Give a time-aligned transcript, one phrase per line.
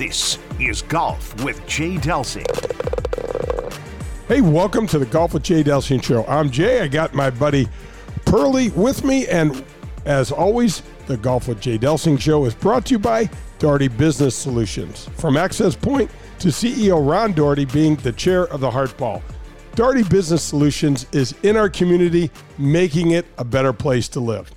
[0.00, 2.46] This is Golf with Jay Delsing.
[4.28, 6.24] Hey, welcome to the Golf with Jay Delsing show.
[6.24, 6.80] I'm Jay.
[6.80, 7.68] I got my buddy
[8.24, 9.62] Pearly with me, and
[10.06, 14.34] as always, the Golf with Jay Delsing show is brought to you by Daugherty Business
[14.34, 15.06] Solutions.
[15.18, 19.22] From Access Point to CEO Ron Daugherty being the chair of the Heart Ball.
[19.74, 24.50] Daugherty Business Solutions is in our community, making it a better place to live.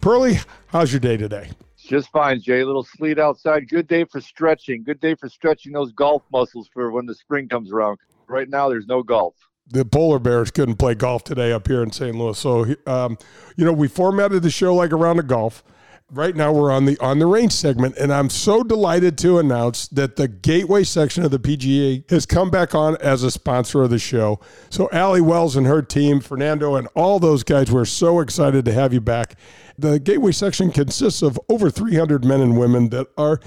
[0.00, 1.50] Pearly, how's your day today?
[1.88, 2.60] Just fine, Jay.
[2.60, 3.66] A little sleet outside.
[3.66, 4.84] Good day for stretching.
[4.84, 7.98] Good day for stretching those golf muscles for when the spring comes around.
[8.26, 9.34] Right now, there's no golf.
[9.70, 12.14] The polar bears couldn't play golf today up here in St.
[12.14, 12.38] Louis.
[12.38, 13.16] So, um,
[13.56, 15.64] you know, we formatted the show like around the golf
[16.10, 19.88] right now we're on the on the range segment and i'm so delighted to announce
[19.88, 23.90] that the gateway section of the pga has come back on as a sponsor of
[23.90, 28.20] the show so Allie wells and her team fernando and all those guys we're so
[28.20, 29.34] excited to have you back
[29.78, 33.40] the gateway section consists of over 300 men and women that are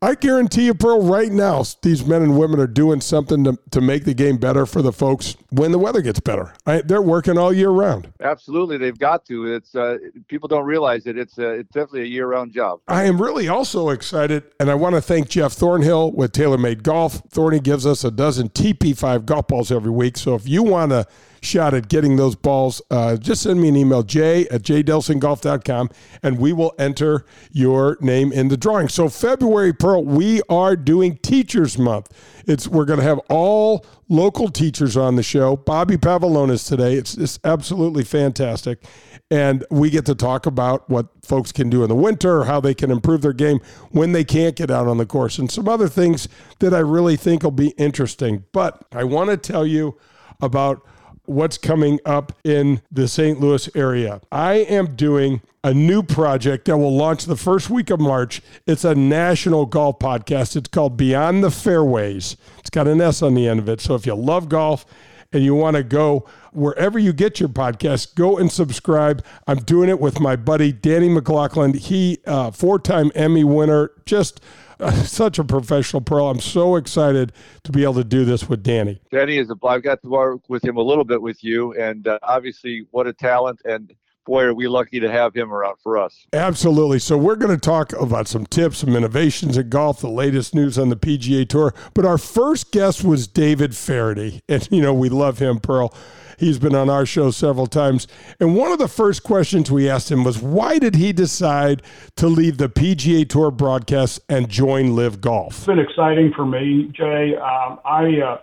[0.00, 3.80] I guarantee you, Pearl, right now, these men and women are doing something to, to
[3.80, 6.54] make the game better for the folks when the weather gets better.
[6.64, 8.12] I, they're working all year round.
[8.20, 9.52] Absolutely, they've got to.
[9.52, 11.18] It's uh, people don't realize it.
[11.18, 12.78] It's uh, it's definitely a year-round job.
[12.86, 17.20] I am really also excited, and I want to thank Jeff Thornhill with TaylorMade Golf.
[17.30, 20.16] Thorny gives us a dozen TP5 golf balls every week.
[20.16, 21.08] So if you want to
[21.40, 25.90] shot at getting those balls, uh, just send me an email, jay at jdelsinggolf.com,
[26.22, 28.88] and we will enter your name in the drawing.
[28.88, 32.12] So, February, Pearl, we are doing Teachers Month.
[32.46, 35.56] It's We're going to have all local teachers on the show.
[35.56, 36.94] Bobby Pavelonis today.
[36.94, 38.84] It's, it's absolutely fantastic.
[39.30, 42.74] And we get to talk about what folks can do in the winter, how they
[42.74, 43.60] can improve their game
[43.90, 46.28] when they can't get out on the course, and some other things
[46.60, 48.44] that I really think will be interesting.
[48.52, 49.98] But I want to tell you
[50.40, 50.86] about
[51.28, 53.40] what's coming up in the St.
[53.40, 54.20] Louis area.
[54.32, 58.40] I am doing a new project that will launch the first week of March.
[58.66, 60.56] It's a national golf podcast.
[60.56, 62.36] It's called Beyond the Fairways.
[62.58, 63.80] It's got an S on the end of it.
[63.80, 64.86] So if you love golf,
[65.32, 69.22] and you want to go wherever you get your podcast, go and subscribe.
[69.46, 71.74] I'm doing it with my buddy Danny McLaughlin.
[71.74, 74.40] He, uh, four-time Emmy winner, just
[75.04, 76.28] such a professional pro.
[76.28, 77.32] I'm so excited
[77.64, 79.00] to be able to do this with Danny.
[79.10, 79.66] Danny is a.
[79.66, 83.06] I've got to work with him a little bit with you, and uh, obviously, what
[83.06, 83.92] a talent and
[84.28, 86.26] boy, are we lucky to have him around for us.
[86.32, 86.98] Absolutely.
[86.98, 90.78] So, we're going to talk about some tips, some innovations in golf, the latest news
[90.78, 91.74] on the PGA Tour.
[91.94, 94.42] But our first guest was David Feherty.
[94.50, 95.94] And, you know, we love him, Pearl.
[96.38, 98.06] He's been on our show several times.
[98.40, 101.82] And one of the first questions we asked him was why did he decide
[102.16, 105.56] to leave the PGA Tour broadcast and join Live Golf?
[105.56, 107.34] It's been exciting for me, Jay.
[107.36, 108.38] Um, I, uh,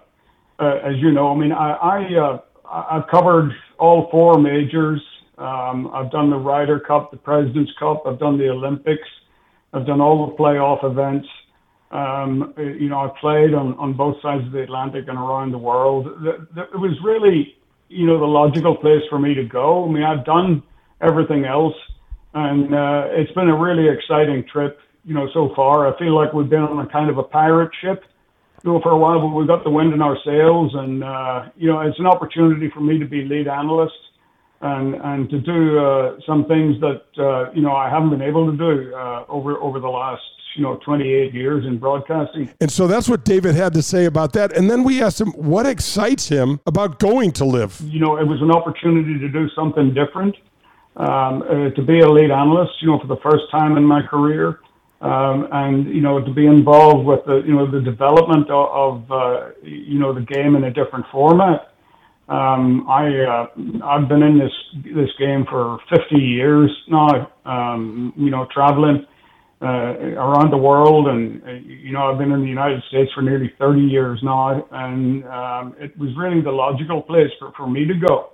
[0.60, 5.02] uh, as you know, I mean, I, I uh, I've covered all four majors.
[5.38, 8.04] Um, I've done the Ryder Cup, the President's Cup.
[8.06, 9.08] I've done the Olympics.
[9.74, 11.28] I've done all the playoff events.
[11.92, 15.58] Um, you know, I played on, on both sides of the Atlantic and around the
[15.58, 16.08] world.
[16.26, 17.56] It was really
[17.90, 19.86] you know, the logical place for me to go.
[19.86, 20.64] I mean, I've done
[21.02, 21.76] everything else,
[22.34, 25.88] and uh, it's been a really exciting trip, you know, so far.
[25.88, 28.04] I feel like we've been on a kind of a pirate ship,
[28.64, 31.50] you know, for a while, but we've got the wind in our sails, and uh,
[31.56, 33.94] you know, it's an opportunity for me to be lead analyst
[34.66, 38.50] and and to do uh, some things that uh, you know I haven't been able
[38.52, 40.24] to do uh, over over the last
[40.56, 42.50] you know 28 years in broadcasting.
[42.60, 44.58] And so that's what David had to say about that.
[44.58, 47.80] And then we asked him what excites him about going to live.
[47.84, 50.36] You know, it was an opportunity to do something different,
[50.96, 52.74] um, uh, to be a lead analyst.
[52.82, 54.60] You know, for the first time in my career.
[55.02, 59.12] Um, and you know to be involved with the you know the development of, of
[59.12, 61.75] uh, you know the game in a different format.
[62.28, 63.48] Um, I uh,
[63.86, 64.52] I've been in this
[64.84, 67.32] this game for 50 years now.
[67.46, 69.06] Um, you know, traveling
[69.62, 73.22] uh, around the world, and uh, you know I've been in the United States for
[73.22, 77.86] nearly 30 years now, and um, it was really the logical place for, for me
[77.86, 78.32] to go.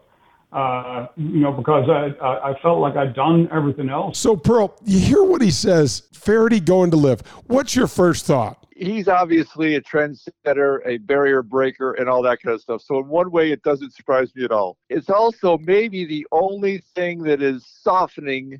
[0.54, 2.12] Uh, you know, because I,
[2.50, 4.20] I felt like I'd done everything else.
[4.20, 6.04] So, Pearl, you hear what he says.
[6.12, 7.22] Feherty going to live.
[7.48, 8.66] What's your first thought?
[8.82, 12.82] He's obviously a trendsetter, a barrier breaker, and all that kind of stuff.
[12.82, 14.78] So, in one way, it doesn't surprise me at all.
[14.90, 18.60] It's also maybe the only thing that is softening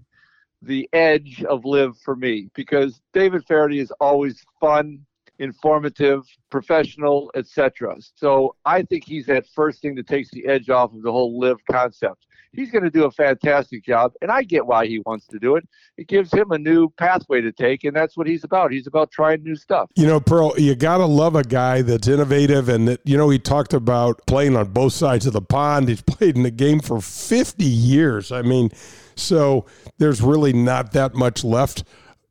[0.62, 5.06] the edge of live for me because David Feherty is always fun.
[5.40, 6.22] informative,
[6.52, 7.96] professional, etc.
[8.16, 11.40] So I think he's that first thing that takes the edge off of the whole
[11.40, 12.28] live concept.
[12.54, 15.56] He's going to do a fantastic job, and I get why he wants to do
[15.56, 15.68] it.
[15.98, 18.72] It gives him a new pathway to take, and that's what he's about.
[18.72, 19.90] He's about trying new stuff.
[19.96, 23.30] You know, Pearl, you got to love a guy that's innovative, and that you know
[23.30, 25.88] he talked about playing on both sides of the pond.
[25.90, 28.32] He's played in the game for 50 years.
[28.32, 28.70] I mean,
[29.16, 29.66] so
[29.98, 31.84] there's really not that much left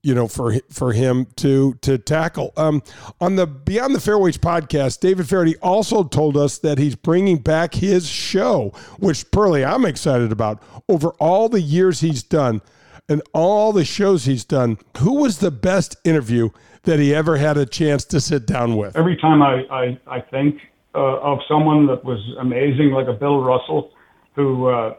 [0.03, 2.53] you know, for for him to to tackle.
[2.57, 2.83] Um,
[3.21, 7.75] on the Beyond the Fairways podcast, David Feherty also told us that he's bringing back
[7.75, 10.63] his show, which Pearly I'm excited about.
[10.89, 12.63] Over all the years he's done
[13.09, 16.51] and all the shows he's done, who was the best interview
[16.85, 18.97] that he ever had a chance to sit down with?
[18.97, 20.61] Every time I I, I think
[20.95, 23.93] uh, of someone that was amazing, like a Bill Russell,
[24.35, 24.67] who.
[24.67, 24.95] Uh,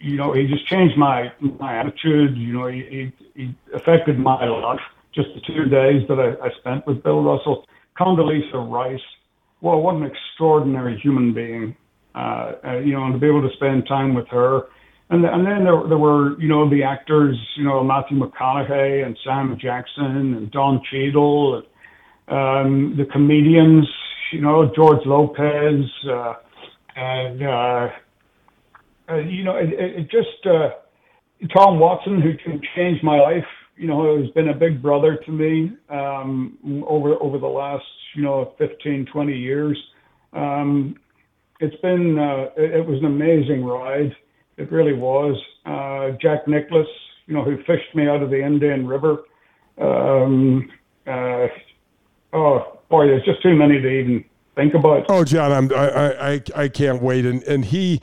[0.00, 2.36] you know, he just changed my my attitude.
[2.36, 4.80] You know, he, he, he affected my life.
[5.14, 7.66] Just the two days that I, I spent with Bill Russell,
[7.98, 9.00] Condoleezza Rice.
[9.60, 11.76] Well, what an extraordinary human being.
[12.14, 14.62] Uh, uh, you know, and to be able to spend time with her.
[15.10, 19.16] And, and then there, there were, you know, the actors, you know, Matthew McConaughey and
[19.24, 21.62] Sam Jackson and Don Cheadle,
[22.28, 23.88] and um, the comedians,
[24.32, 26.34] you know, George Lopez, uh,
[26.96, 27.88] and uh,
[29.10, 30.70] uh, you know, it, it just uh,
[31.54, 33.44] Tom Watson, who can change my life.
[33.76, 37.84] You know, has been a big brother to me um, over over the last
[38.14, 39.78] you know 15, 20 years.
[40.32, 40.96] Um,
[41.60, 44.14] it's been uh, it, it was an amazing ride.
[44.56, 45.40] It really was.
[45.64, 46.86] Uh, Jack Nicklaus,
[47.26, 49.24] you know, who fished me out of the Indian River.
[49.78, 50.70] Um,
[51.06, 51.46] uh,
[52.34, 54.24] oh boy, there's just too many to even
[54.56, 55.06] think about.
[55.08, 57.24] Oh, John, I'm I I I can't wait.
[57.24, 58.00] And and he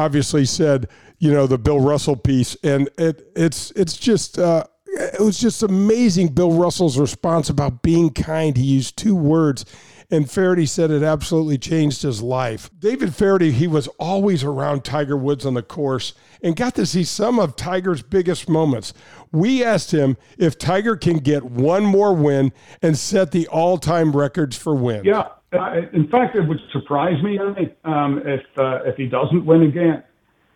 [0.00, 0.88] obviously said,
[1.18, 4.38] you know, the Bill Russell piece, and it it's it's just.
[4.38, 8.56] Uh, it was just amazing Bill Russell's response about being kind.
[8.56, 9.64] He used two words,
[10.10, 12.70] and Feherty said it absolutely changed his life.
[12.76, 17.04] David Feherty, he was always around Tiger Woods on the course and got to see
[17.04, 18.92] some of Tiger's biggest moments.
[19.30, 24.16] We asked him if Tiger can get one more win and set the all time
[24.16, 25.06] records for wins.
[25.06, 27.38] Yeah, uh, in fact, it would surprise me
[27.84, 30.02] um, if uh, if he doesn't win again.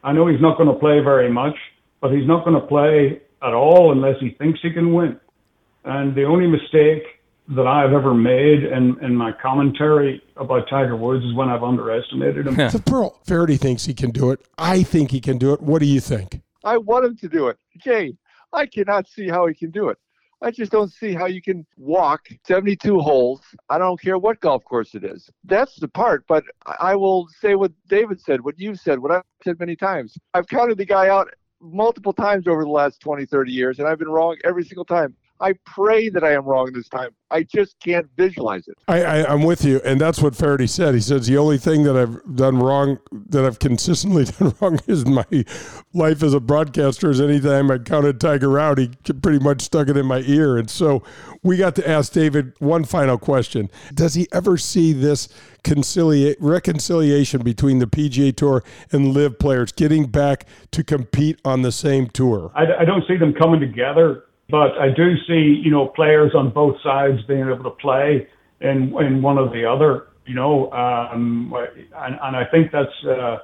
[0.03, 1.57] I know he's not going to play very much,
[2.01, 5.19] but he's not going to play at all unless he thinks he can win.
[5.85, 7.03] And the only mistake
[7.49, 12.47] that I've ever made in, in my commentary about Tiger Woods is when I've underestimated
[12.47, 12.55] him.
[12.73, 14.41] the Pearl Feherty thinks he can do it.
[14.57, 15.61] I think he can do it.
[15.61, 16.41] What do you think?
[16.65, 17.59] I want him to do it.
[17.79, 18.17] Jay,
[18.53, 19.99] I cannot see how he can do it.
[20.45, 23.41] I just don't see how you can walk 72 holes.
[23.71, 25.31] I don't care what golf course it is.
[25.45, 26.27] That's the part.
[26.29, 30.19] But I will say what David said, what you've said, what I've said many times.
[30.35, 31.31] I've counted the guy out
[31.63, 35.17] multiple times over the last 20, 30 years, and I've been wrong every single time.
[35.41, 37.11] I pray that I am wrong this time.
[37.31, 38.77] I just can't visualize it.
[38.87, 40.95] I, I, am with you, and that's what Feherty said.
[40.95, 45.05] He says the only thing that I've done wrong, that I've consistently done wrong, is
[45.05, 45.27] my
[45.93, 47.11] life as a broadcaster.
[47.11, 48.91] Is anytime I counted Tiger out, he
[49.23, 50.57] pretty much stuck it in my ear.
[50.57, 51.03] And so
[51.43, 55.29] we got to ask David one final question: Does he ever see this
[55.65, 61.73] conciliate reconciliation between the PGA Tour and Live players getting back to compete on the
[61.73, 62.53] same tour?
[62.55, 66.51] I, I don't see them coming together but I do see, you know, players on
[66.51, 68.29] both sides being able to play
[68.61, 70.09] in in one or the other.
[70.27, 71.53] You know, um,
[71.97, 73.39] and, and I think that's uh,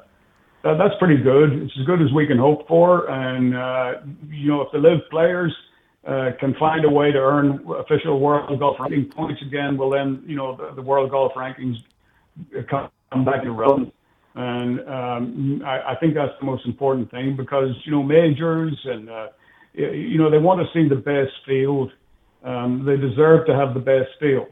[0.63, 1.53] that, that's pretty good.
[1.53, 3.11] It's as good as we can hope for.
[3.11, 3.93] And uh,
[4.29, 5.55] you know, if the live players
[6.07, 10.23] uh, can find a way to earn official world golf ranking points again, well then
[10.27, 11.77] you know the, the world golf rankings
[12.69, 13.93] come back irrelevant.
[14.35, 19.11] And um, I, I think that's the most important thing because you know majors and
[19.11, 19.29] uh,
[19.75, 21.93] you know, they want to see the best field.
[22.43, 24.49] Um, they deserve to have the best field.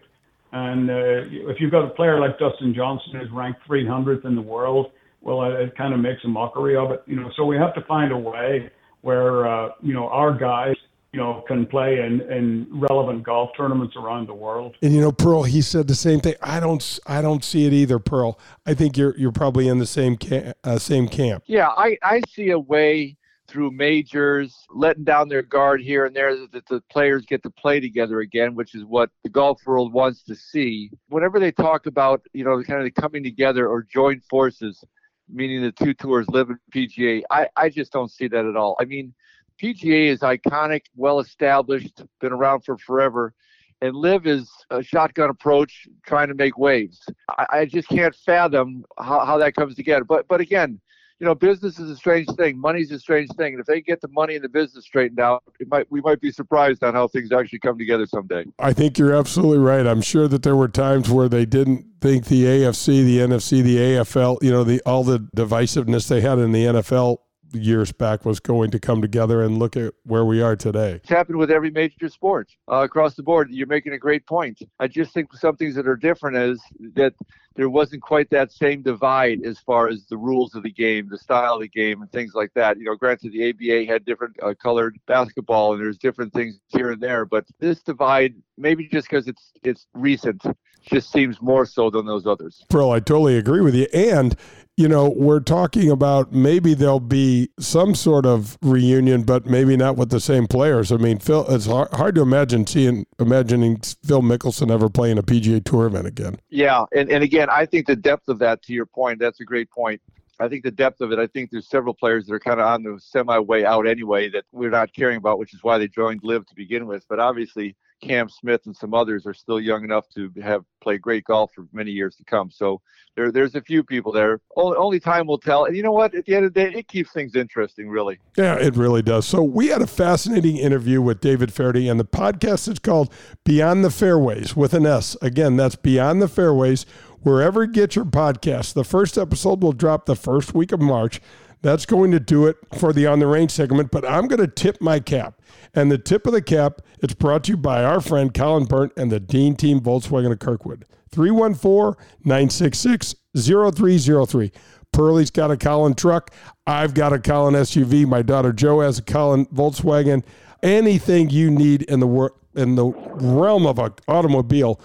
[0.53, 4.43] And uh, if you've got a player like Dustin Johnson who's ranked 300th in the
[4.43, 7.03] world, well, it, it kind of makes a mockery of it.
[7.07, 8.71] You know, so we have to find a way
[9.03, 10.77] where uh, you know our guys,
[11.13, 14.77] you know, can play in, in relevant golf tournaments around the world.
[14.81, 16.35] And you know, Pearl, he said the same thing.
[16.43, 18.39] I don't, I don't see it either, Pearl.
[18.67, 21.45] I think you're you're probably in the same camp, uh, same camp.
[21.47, 23.17] Yeah, I I see a way
[23.49, 27.81] through majors, letting down their guard here and there, that the players get to play
[27.81, 30.91] together again, which is what the golf world wants to see.
[31.09, 34.85] Whenever they talk about, you know, kind of coming together or joint forces,
[35.29, 38.77] meaning the two tours, live and PGA, I, I just don't see that at all.
[38.81, 39.15] I mean,
[39.61, 43.35] PGA is iconic, well established, been around for forever.
[43.81, 47.01] And live is a shotgun approach, trying to make waves.
[47.31, 50.05] I, I just can't fathom how, how that comes together.
[50.05, 50.81] But but again,
[51.21, 52.59] you know, business is a strange thing.
[52.59, 53.55] Money's a strange thing.
[53.55, 56.21] And if they get the money and the business straightened out, it might we might
[56.21, 58.45] be surprised on how things actually come together someday.
[58.59, 59.87] I think you're absolutely right.
[59.87, 63.77] I'm sure that there were times where they didn't think the AFC, the NFC, the
[63.77, 67.19] AFL, you know, the all the divisiveness they had in the NFL
[67.53, 70.93] years back was going to come together and look at where we are today.
[70.93, 73.51] It's happened with every major sport uh, across the board.
[73.51, 74.61] You're making a great point.
[74.79, 76.61] I just think some things that are different is
[76.95, 77.15] that
[77.59, 81.19] there wasn't quite that same divide as far as the rules of the game, the
[81.19, 82.79] style of the game, and things like that.
[82.79, 86.93] You know, granted, the ABA had different uh, colored basketball, and there's different things here
[86.93, 90.41] and there, but this divide, maybe just because it's it's recent,
[90.83, 92.65] just seems more so than those others.
[92.69, 93.87] Pearl, I totally agree with you.
[93.93, 94.37] And
[94.79, 99.97] you know, we're talking about maybe there'll be some sort of reunion, but maybe not
[99.97, 100.93] with the same players.
[100.93, 105.23] I mean, Phil, it's hard, hard to imagine seeing, imagining Phil Mickelson ever playing a
[105.25, 106.39] PGA Tour event again.
[106.49, 109.45] Yeah, and, and again, I think the depth of that, to your point, that's a
[109.45, 110.01] great point.
[110.39, 112.67] I think the depth of it, I think there's several players that are kind of
[112.67, 115.89] on the semi way out anyway that we're not caring about, which is why they
[115.89, 117.05] joined Live to begin with.
[117.09, 121.25] But obviously, Cam Smith and some others are still young enough to have played great
[121.25, 122.51] golf for many years to come.
[122.51, 122.81] So
[123.17, 124.41] there, there's a few people there.
[124.57, 125.65] Only, only time will tell.
[125.65, 126.15] And you know what?
[126.15, 128.19] At the end of the day, it keeps things interesting, really.
[128.37, 129.27] Yeah, it really does.
[129.27, 133.13] So we had a fascinating interview with David Feherty, and the podcast is called
[133.45, 135.17] Beyond the Fairways with an S.
[135.21, 136.87] Again, that's Beyond the Fairways.
[137.23, 141.21] Wherever you get your podcast, the first episode will drop the first week of March.
[141.61, 144.47] That's going to do it for the On the Range segment, but I'm going to
[144.47, 145.41] tip my cap.
[145.75, 148.93] And the tip of the cap, it's brought to you by our friend Colin Burnt
[148.97, 150.87] and the Dean Team Volkswagen of Kirkwood.
[151.11, 154.53] 314 966 0303.
[154.93, 156.33] Pearlie's got a Colin truck.
[156.67, 158.07] I've got a Colin SUV.
[158.07, 160.25] My daughter Joe has a Colin Volkswagen.
[160.63, 164.81] Anything you need in the wor- in the realm of an automobile,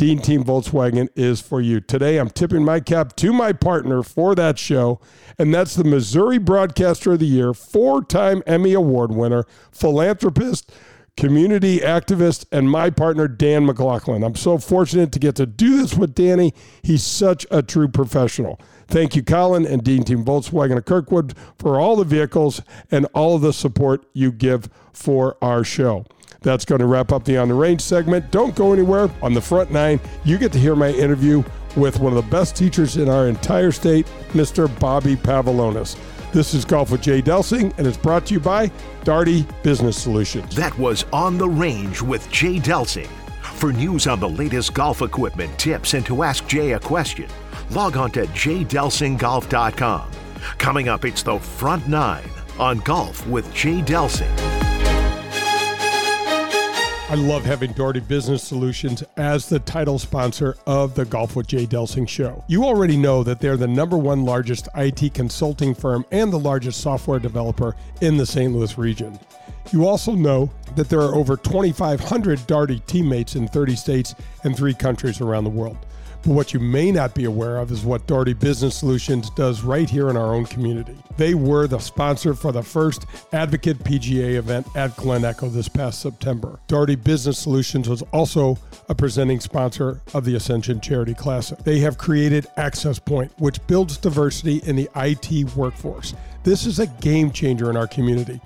[0.00, 1.78] Dean Team Volkswagen is for you.
[1.78, 4.98] Today, I'm tipping my cap to my partner for that show,
[5.38, 10.72] and that's the Missouri Broadcaster of the Year, four time Emmy Award winner, philanthropist,
[11.18, 14.22] community activist, and my partner, Dan McLaughlin.
[14.22, 16.54] I'm so fortunate to get to do this with Danny.
[16.80, 18.58] He's such a true professional.
[18.88, 23.36] Thank you, Colin and Dean Team Volkswagen of Kirkwood, for all the vehicles and all
[23.36, 26.06] of the support you give for our show.
[26.42, 28.30] That's going to wrap up the On the Range segment.
[28.30, 29.10] Don't go anywhere.
[29.22, 31.42] On the front nine, you get to hear my interview
[31.76, 34.68] with one of the best teachers in our entire state, Mr.
[34.80, 35.96] Bobby Pavelonis.
[36.32, 38.70] This is Golf with Jay Delsing, and it's brought to you by
[39.04, 40.54] Daugherty Business Solutions.
[40.54, 43.08] That was On the Range with Jay Delsing.
[43.42, 47.28] For news on the latest golf equipment, tips, and to ask Jay a question,
[47.70, 50.10] log on to jdelsinggolf.com.
[50.58, 52.24] Coming up, it's the front nine
[52.58, 54.59] on Golf with Jay Delsing.
[57.10, 61.66] I love having Daugherty Business Solutions as the title sponsor of the Golf with Jay
[61.66, 62.44] Delsing show.
[62.46, 66.80] You already know that they're the number one largest IT consulting firm and the largest
[66.80, 68.54] software developer in the St.
[68.54, 69.18] Louis region.
[69.72, 74.14] You also know that there are over 2,500 Daugherty teammates in 30 states
[74.44, 75.78] and three countries around the world.
[76.22, 79.88] But what you may not be aware of is what Daugherty Business Solutions does right
[79.88, 80.96] here in our own community.
[81.16, 86.00] They were the sponsor for the first Advocate PGA event at Glen Echo this past
[86.00, 86.58] September.
[86.66, 88.58] Daugherty Business Solutions was also
[88.90, 91.58] a presenting sponsor of the Ascension Charity Classic.
[91.58, 96.12] They have created Access Point, which builds diversity in the IT workforce.
[96.42, 98.40] This is a game changer in our community.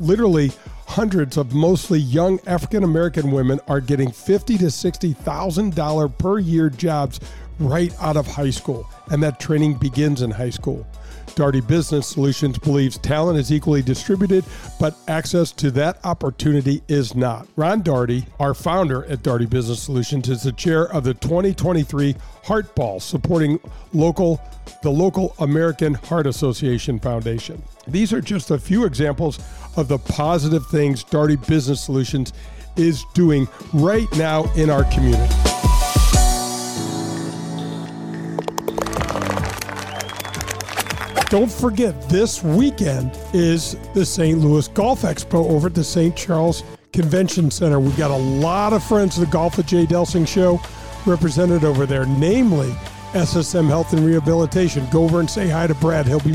[0.00, 0.52] Literally,
[0.86, 6.38] hundreds of mostly young African American women are getting fifty to sixty thousand dollar per
[6.38, 7.20] year jobs
[7.58, 10.86] right out of high school, and that training begins in high school.
[11.34, 14.44] Daugherty Business Solutions believes talent is equally distributed,
[14.80, 17.46] but access to that opportunity is not.
[17.54, 22.74] Ron Daugherty, our founder at Daugherty Business Solutions, is the chair of the 2023 Heart
[22.74, 23.60] Ball, supporting
[23.92, 24.40] local
[24.82, 27.62] the local American Heart Association Foundation.
[27.88, 29.38] These are just a few examples
[29.76, 32.32] of the positive things Daugherty Business Solutions
[32.76, 35.34] is doing right now in our community.
[41.30, 44.38] Don't forget, this weekend is the St.
[44.38, 46.16] Louis Golf Expo over at the St.
[46.16, 47.78] Charles Convention Center.
[47.78, 50.58] We've got a lot of friends of the Golf with Jay Delsing show
[51.04, 52.70] represented over there, namely
[53.12, 54.86] SSM Health and Rehabilitation.
[54.90, 56.06] Go over and say hi to Brad.
[56.06, 56.32] He'll be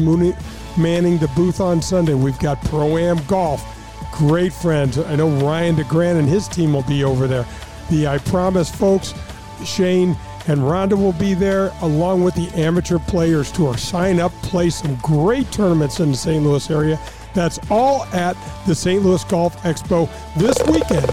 [0.78, 2.14] manning the booth on Sunday.
[2.14, 3.64] We've got Pro Am Golf.
[4.12, 4.98] Great friends.
[4.98, 7.46] I know Ryan DeGrand and his team will be over there.
[7.90, 9.14] The I Promise folks,
[9.66, 10.16] Shane
[10.48, 13.78] and Rhonda will be there along with the amateur players tour.
[13.78, 16.44] Sign up, play some great tournaments in the St.
[16.44, 17.00] Louis area.
[17.34, 18.38] That's all at
[18.68, 19.04] the St.
[19.04, 21.08] Louis Golf Expo this weekend.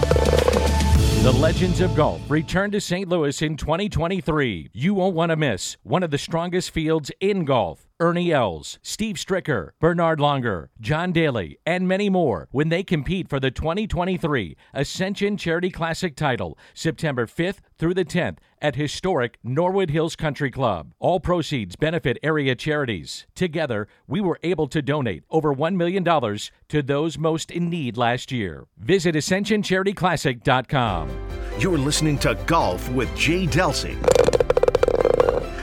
[1.23, 3.09] The Legends of Golf return to St.
[3.09, 4.71] Louis in 2023.
[4.73, 9.17] You won't want to miss one of the strongest fields in golf Ernie Els, Steve
[9.17, 15.37] Stricker, Bernhard Langer, John Daly, and many more when they compete for the 2023 Ascension
[15.37, 20.95] Charity Classic title September 5th through the 10th at historic Norwood Hills Country Club.
[20.99, 23.27] All proceeds benefit area charities.
[23.35, 28.33] Together, we were able to donate over $1 million to those most in need last
[28.33, 28.67] year.
[28.79, 31.11] Visit AscensionCharityClassic.com.
[31.59, 34.01] You're listening to Golf with Jay Delsing.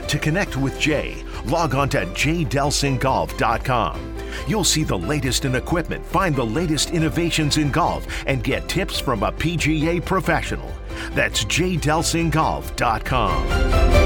[0.06, 4.14] To connect with Jay, log on to jdelsinggolf.com.
[4.46, 8.98] You'll see the latest in equipment, find the latest innovations in golf, and get tips
[8.98, 10.70] from a PGA professional.
[11.12, 13.98] That's jdelsinggolf.com.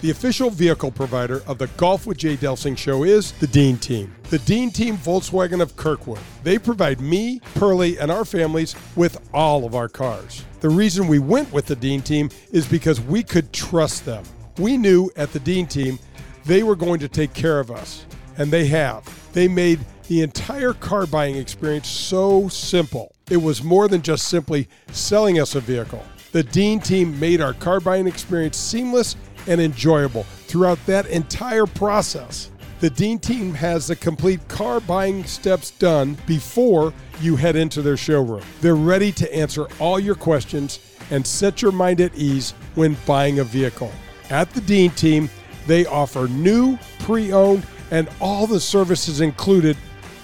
[0.00, 4.14] The official vehicle provider of the Golf with Jay Delsing show is the Dean Team.
[4.30, 6.20] The Dean Team Volkswagen of Kirkwood.
[6.42, 10.46] They provide me, Pearlie, and our families with all of our cars.
[10.60, 14.24] The reason we went with the Dean Team is because we could trust them.
[14.60, 15.98] We knew at the Dean Team
[16.44, 18.04] they were going to take care of us,
[18.36, 19.08] and they have.
[19.32, 23.14] They made the entire car buying experience so simple.
[23.30, 26.04] It was more than just simply selling us a vehicle.
[26.32, 32.50] The Dean team made our car buying experience seamless and enjoyable throughout that entire process.
[32.80, 37.96] The Dean team has the complete car buying steps done before you head into their
[37.96, 38.42] showroom.
[38.60, 43.38] They're ready to answer all your questions and set your mind at ease when buying
[43.38, 43.90] a vehicle.
[44.30, 45.28] At the Dean team,
[45.66, 49.76] they offer new, pre owned, and all the services included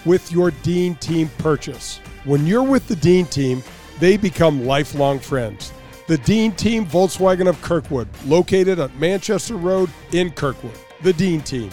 [0.04, 1.98] with your Dean team purchase.
[2.24, 3.62] When you're with the Dean team,
[3.98, 5.72] they become lifelong friends.
[6.06, 10.78] The Dean Team Volkswagen of Kirkwood, located at Manchester Road in Kirkwood.
[11.02, 11.70] The Dean Team.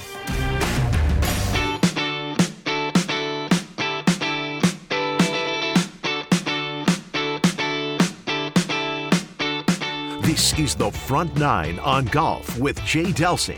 [10.24, 13.58] This is the Front Nine on Golf with Jay Delsing.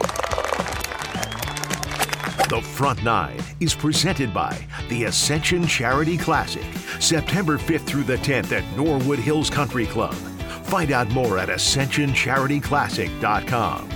[2.49, 4.57] The Front Nine is presented by
[4.89, 6.65] the Ascension Charity Classic,
[6.99, 10.15] September 5th through the 10th at Norwood Hills Country Club.
[10.63, 13.89] Find out more at ascensioncharityclassic.com.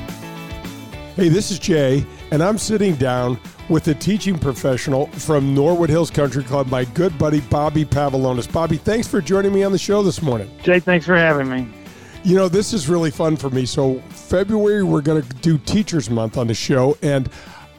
[1.15, 6.11] Hey, this is Jay, and I'm sitting down with a teaching professional from Norwood Hills
[6.11, 8.53] Country Club, my good buddy Bobby Pavelonis.
[8.53, 10.51] Bobby, thanks for joining me on the show this morning.
[10.61, 11.67] Jay, thanks for having me.
[12.23, 13.65] You know, this is really fun for me.
[13.65, 17.29] So, February, we're going to do Teachers Month on the show, and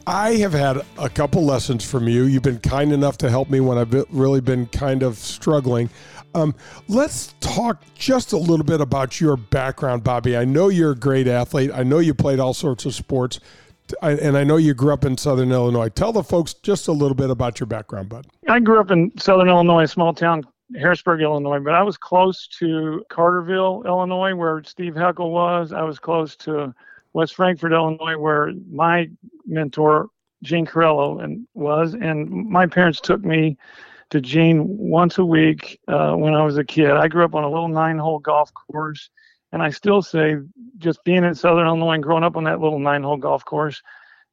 [0.07, 2.23] I have had a couple lessons from you.
[2.23, 5.91] You've been kind enough to help me when I've really been kind of struggling.
[6.33, 6.55] Um,
[6.87, 10.35] let's talk just a little bit about your background, Bobby.
[10.35, 11.69] I know you're a great athlete.
[11.73, 13.39] I know you played all sorts of sports,
[14.01, 15.89] and I know you grew up in Southern Illinois.
[15.89, 18.25] Tell the folks just a little bit about your background, bud.
[18.49, 20.45] I grew up in Southern Illinois, a small town
[20.79, 25.73] Harrisburg, Illinois, but I was close to Carterville, Illinois, where Steve Heckel was.
[25.73, 26.73] I was close to
[27.13, 29.09] West Frankfort, Illinois, where my
[29.45, 30.09] mentor,
[30.43, 31.93] Gene Corello, and was.
[31.93, 33.57] And my parents took me
[34.11, 36.91] to Gene once a week uh, when I was a kid.
[36.91, 39.09] I grew up on a little nine-hole golf course,
[39.51, 40.37] and I still say
[40.77, 43.81] just being in Southern Illinois and growing up on that little nine-hole golf course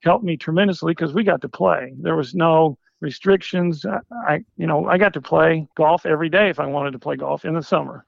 [0.02, 1.92] helped me tremendously because we got to play.
[1.98, 3.84] There was no restrictions.
[4.26, 7.16] I, you know, I got to play golf every day if I wanted to play
[7.16, 8.04] golf in the summer.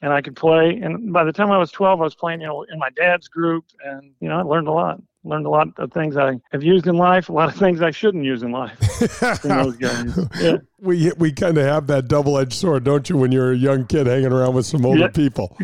[0.00, 0.80] And I could play.
[0.80, 3.28] And by the time I was 12, I was playing, you know, in my dad's
[3.28, 3.66] group.
[3.84, 5.00] And, you know, I learned a lot.
[5.24, 7.92] Learned a lot of things I have used in life, a lot of things I
[7.92, 8.76] shouldn't use in life.
[9.44, 10.28] in.
[10.40, 10.56] Yeah.
[10.80, 13.86] We, we kind of have that double edged sword, don't you, when you're a young
[13.86, 15.08] kid hanging around with some older yeah.
[15.08, 15.56] people?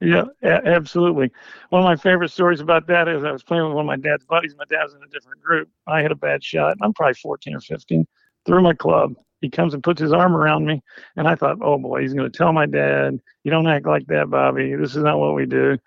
[0.00, 1.30] Yeah, absolutely.
[1.70, 3.96] One of my favorite stories about that is I was playing with one of my
[3.96, 4.56] dad's buddies.
[4.58, 5.68] My dad was in a different group.
[5.86, 6.76] I hit a bad shot.
[6.82, 8.04] I'm probably 14 or 15
[8.46, 9.14] through my club.
[9.40, 10.82] He comes and puts his arm around me,
[11.16, 14.06] and I thought, oh boy, he's going to tell my dad, you don't act like
[14.06, 14.74] that, Bobby.
[14.74, 15.78] This is not what we do.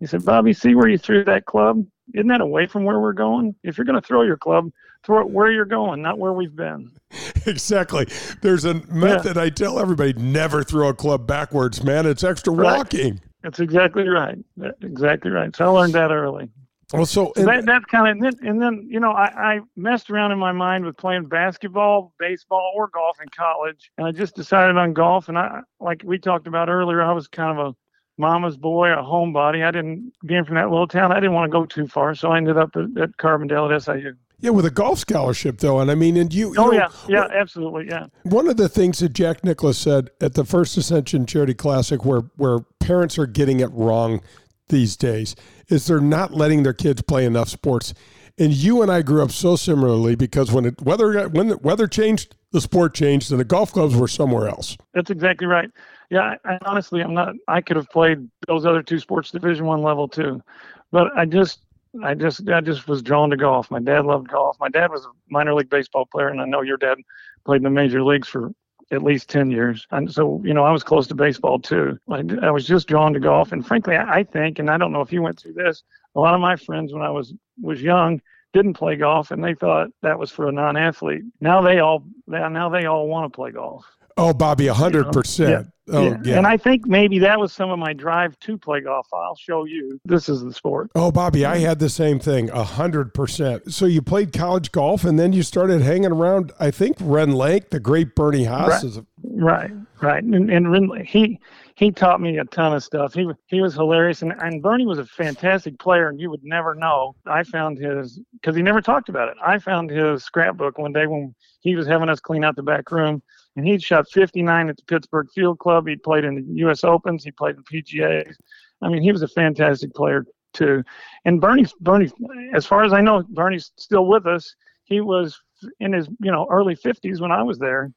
[0.00, 1.86] He said, Bobby, see where you threw that club?
[2.14, 3.54] Isn't that away from where we're going?
[3.62, 4.70] If you're going to throw your club,
[5.04, 6.90] throw it where you're going, not where we've been.
[7.44, 8.06] Exactly.
[8.40, 9.42] There's a method yeah.
[9.42, 12.06] I tell everybody never throw a club backwards, man.
[12.06, 12.76] It's extra right.
[12.76, 13.20] walking.
[13.42, 14.38] That's exactly right.
[14.80, 15.54] Exactly right.
[15.56, 16.50] So I learned that early.
[16.92, 19.60] Well, so, so that, that's kind of and then, and then you know I, I
[19.76, 24.12] messed around in my mind with playing basketball, baseball, or golf in college, and I
[24.12, 25.28] just decided on golf.
[25.28, 27.74] And I like we talked about earlier, I was kind of a
[28.18, 29.64] mama's boy, a homebody.
[29.64, 32.32] I didn't being from that little town, I didn't want to go too far, so
[32.32, 34.14] I ended up at, at Carbondale at SIU.
[34.40, 36.48] Yeah, with a golf scholarship though, and I mean, and you.
[36.48, 38.06] you oh know, yeah, yeah, absolutely, yeah.
[38.24, 42.22] One of the things that Jack Nicklaus said at the first Ascension Charity Classic, where
[42.36, 44.20] where parents are getting it wrong
[44.68, 45.36] these days
[45.68, 47.94] is they're not letting their kids play enough sports.
[48.36, 51.86] And you and I grew up so similarly because when it weather when the weather
[51.86, 54.76] changed, the sport changed, and the golf clubs were somewhere else.
[54.92, 55.70] That's exactly right.
[56.12, 57.34] Yeah, I, I honestly, I'm not.
[57.48, 60.42] I could have played those other two sports Division One level too,
[60.90, 61.60] but I just
[62.04, 63.70] I just I just was drawn to golf.
[63.70, 64.58] My dad loved golf.
[64.60, 66.98] My dad was a minor league baseball player, and I know your dad
[67.46, 68.52] played in the major leagues for
[68.90, 69.86] at least 10 years.
[69.90, 71.98] And so, you know, I was close to baseball too.
[72.10, 73.50] I, I was just drawn to golf.
[73.50, 75.82] And frankly, I, I think, and I don't know if you went through this,
[76.14, 78.20] a lot of my friends when I was was young
[78.52, 81.22] didn't play golf and they thought that was for a non-athlete.
[81.40, 83.86] Now they all now they all want to play golf.
[84.16, 85.68] Oh, Bobby, hundred percent.
[85.90, 86.16] Oh, yeah.
[86.24, 86.38] yeah.
[86.38, 89.08] And I think maybe that was some of my drive to play golf.
[89.12, 90.00] I'll show you.
[90.04, 90.90] This is the sport.
[90.94, 93.72] Oh, Bobby, I had the same thing, hundred percent.
[93.72, 96.52] So you played college golf, and then you started hanging around.
[96.60, 98.84] I think Rend Lake, the great Bernie Haas, right.
[98.84, 100.22] is a- right, right.
[100.22, 101.40] And, and Ren, he
[101.82, 103.12] he taught me a ton of stuff.
[103.12, 106.76] He he was hilarious, and, and Bernie was a fantastic player, and you would never
[106.76, 107.16] know.
[107.26, 109.34] I found his because he never talked about it.
[109.44, 112.92] I found his scrapbook one day when he was having us clean out the back
[112.92, 113.20] room,
[113.56, 115.88] and he'd shot 59 at the Pittsburgh Field Club.
[115.88, 116.84] He played in the U.S.
[116.84, 117.24] Opens.
[117.24, 118.36] He played in the PGA's.
[118.80, 120.84] I mean, he was a fantastic player too.
[121.24, 122.12] And Bernie, Bernie,
[122.54, 124.54] as far as I know, Bernie's still with us.
[124.84, 125.36] He was
[125.80, 127.90] in his you know early 50s when I was there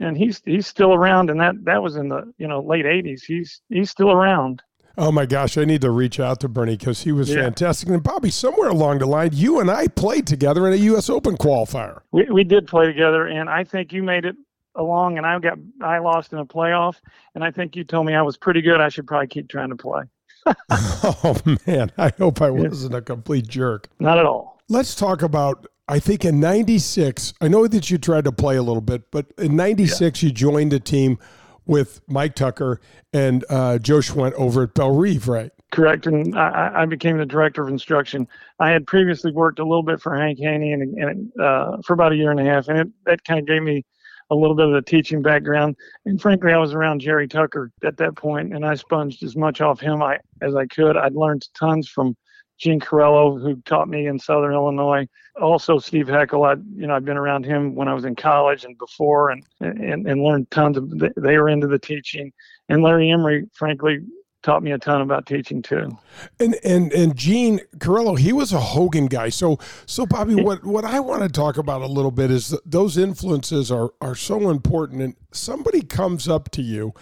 [0.00, 3.22] and he's he's still around and that that was in the you know late 80s
[3.26, 4.62] he's he's still around.
[4.96, 7.42] Oh my gosh i need to reach out to bernie because he was yeah.
[7.42, 7.88] fantastic.
[7.88, 11.36] And bobby somewhere along the line you and i played together in a us open
[11.36, 12.00] qualifier.
[12.12, 14.36] We, we did play together and i think you made it
[14.74, 16.96] along and i got i lost in a playoff
[17.34, 18.80] and i think you told me i was pretty good.
[18.80, 20.04] I should probably keep trying to play.
[20.70, 22.98] Oh man i hope i wasn't yeah.
[22.98, 23.88] a complete jerk.
[23.98, 24.60] Not at all.
[24.68, 28.62] Let's talk about I think in 96, I know that you tried to play a
[28.62, 30.26] little bit, but in 96, yeah.
[30.26, 31.18] you joined a team
[31.64, 32.80] with Mike Tucker
[33.12, 35.50] and uh, Joe Schwent over at Bellerive, right?
[35.70, 36.06] Correct.
[36.06, 38.26] And I, I, became the director of instruction.
[38.58, 42.12] I had previously worked a little bit for Hank Haney and, and uh, for about
[42.12, 43.84] a year and a half, and it, that kind of gave me
[44.30, 45.76] a little bit of the teaching background.
[46.06, 49.60] And frankly, I was around Jerry Tucker at that point, and I sponged as much
[49.60, 50.96] off him I, as I could.
[50.96, 52.16] I'd learned tons from
[52.58, 55.06] Gene Corello, who taught me in Southern Illinois.
[55.40, 56.44] Also, Steve Heckel.
[56.44, 59.44] I, you know, I've been around him when I was in college and before, and
[59.60, 60.90] and, and learned tons of.
[60.90, 62.32] They were into the teaching,
[62.68, 64.00] and Larry Emery, frankly,
[64.42, 65.96] taught me a ton about teaching too.
[66.40, 69.28] And and and Gene Corello, he was a Hogan guy.
[69.28, 72.98] So so Bobby, what what I want to talk about a little bit is those
[72.98, 75.02] influences are are so important.
[75.02, 76.94] And somebody comes up to you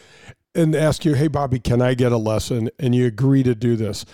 [0.55, 3.77] and asks you, "Hey, Bobby, can I get a lesson?" And you agree to do
[3.77, 4.05] this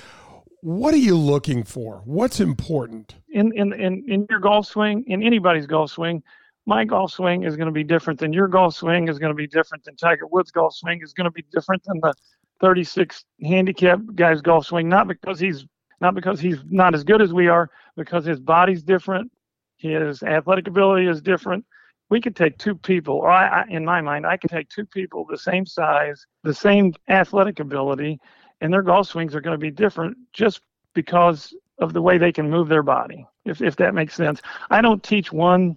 [0.62, 2.03] what are you looking for?
[2.05, 3.16] What's important?
[3.31, 6.22] In in in, in your golf swing, in anybody's golf swing,
[6.66, 9.37] my golf swing is going to be different than your golf swing is going to
[9.37, 12.14] be different than Tiger Woods' golf swing is going to be different than the
[12.61, 14.88] 36 handicap guy's golf swing.
[14.88, 15.66] Not because he's
[16.01, 19.33] not because he's not as good as we are, because his body's different,
[19.79, 21.64] his athletic ability is different.
[22.09, 24.87] We could take two people, or I, I, in my mind, I could take two
[24.87, 28.20] people the same size, the same athletic ability,
[28.62, 30.62] and their golf swings are going to be different just
[30.94, 34.40] because of the way they can move their body, if, if that makes sense.
[34.70, 35.77] I don't teach one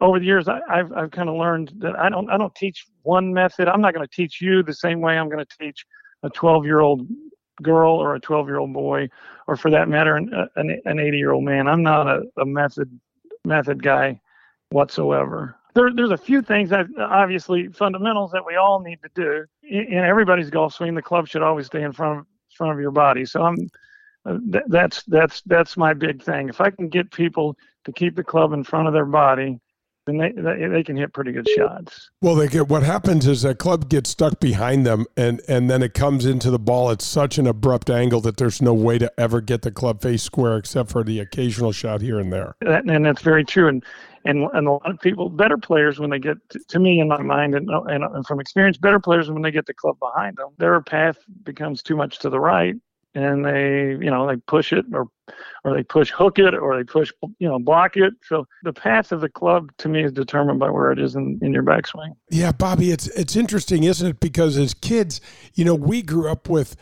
[0.00, 2.84] over the years I, have I've kind of learned that I don't I don't teach
[3.02, 3.68] one method.
[3.68, 5.86] I'm not going to teach you the same way I'm going to teach
[6.22, 7.08] a 12 year old
[7.62, 9.08] girl or a 12 year old boy,
[9.46, 11.66] or for that matter, an an 80 year old man.
[11.66, 13.00] I'm not a, a method
[13.46, 14.20] method guy
[14.70, 19.44] whatsoever there, there's a few things that obviously fundamentals that we all need to do
[19.62, 20.94] in, everybody's golf swing.
[20.94, 23.26] The club should always stay in front of front of your body.
[23.26, 23.56] So I'm
[24.24, 26.48] uh, that's that's that's my big thing.
[26.48, 29.60] If I can get people to keep the club in front of their body,
[30.06, 32.10] then they, they, they can hit pretty good shots.
[32.22, 35.82] Well, they get what happens is that club gets stuck behind them, and and then
[35.82, 39.12] it comes into the ball at such an abrupt angle that there's no way to
[39.18, 42.54] ever get the club face square except for the occasional shot here and there.
[42.60, 43.68] That, and that's very true.
[43.68, 43.84] And
[44.24, 47.08] and and a lot of people, better players, when they get to, to me in
[47.08, 50.36] my mind, and, and, and from experience, better players when they get the club behind
[50.36, 52.74] them, their path becomes too much to the right,
[53.16, 55.08] and they you know they push it or
[55.64, 58.12] or they push hook it or they push you know block it.
[58.22, 61.38] So the path of the club to me is determined by where it is in,
[61.42, 62.12] in your backswing.
[62.30, 64.20] Yeah bobby it's it's interesting isn't it?
[64.20, 65.20] Because as kids
[65.54, 66.76] you know we grew up with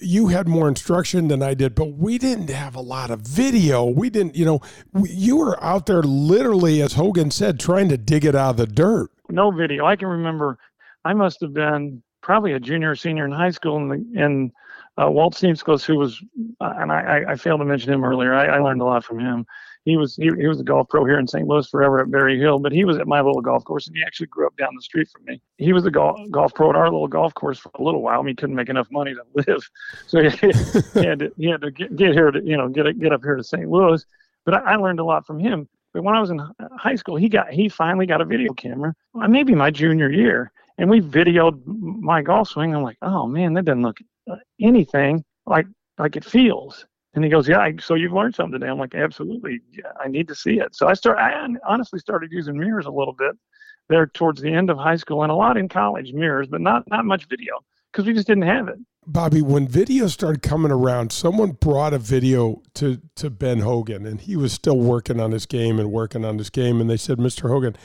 [0.00, 3.84] you had more instruction than i did but we didn't have a lot of video.
[3.86, 4.60] We didn't you know
[4.92, 8.56] we, you were out there literally as hogan said trying to dig it out of
[8.56, 9.10] the dirt.
[9.30, 9.86] No video.
[9.86, 10.58] I can remember
[11.04, 14.52] i must have been probably a junior or senior in high school in the in
[15.00, 16.22] uh, Walt Steenskos, who was,
[16.60, 18.34] uh, and I, I, failed to mention him earlier.
[18.34, 19.46] I, I, learned a lot from him.
[19.84, 21.46] He was he, he was a golf pro here in St.
[21.46, 24.02] Louis forever at Berry Hill, but he was at my little golf course, and he
[24.02, 25.40] actually grew up down the street from me.
[25.58, 28.22] He was a golf golf pro at our little golf course for a little while.
[28.22, 29.68] Mean, he couldn't make enough money to live,
[30.06, 32.98] so he, he had to he had to get, get here to you know get
[32.98, 33.68] get up here to St.
[33.68, 34.04] Louis.
[34.44, 35.68] But I, I learned a lot from him.
[35.92, 36.40] But when I was in
[36.76, 38.94] high school, he got he finally got a video camera.
[39.14, 42.74] Maybe my junior year, and we videoed my golf swing.
[42.74, 43.98] I'm like, oh man, that doesn't look
[44.60, 45.66] anything like
[45.98, 46.86] like it feels.
[47.14, 47.66] And he goes, yeah.
[47.80, 48.70] So you've learned something today.
[48.70, 49.60] I'm like, absolutely.
[49.72, 50.76] Yeah, I need to see it.
[50.76, 51.18] So I start.
[51.18, 53.34] I honestly started using mirrors a little bit
[53.88, 56.84] there towards the end of high school and a lot in college mirrors, but not
[56.88, 57.54] not much video
[57.90, 58.78] because we just didn't have it.
[59.06, 64.20] Bobby, when video started coming around, someone brought a video to to Ben Hogan, and
[64.20, 66.80] he was still working on his game and working on his game.
[66.80, 67.48] And they said, "Mr.
[67.48, 67.76] Hogan,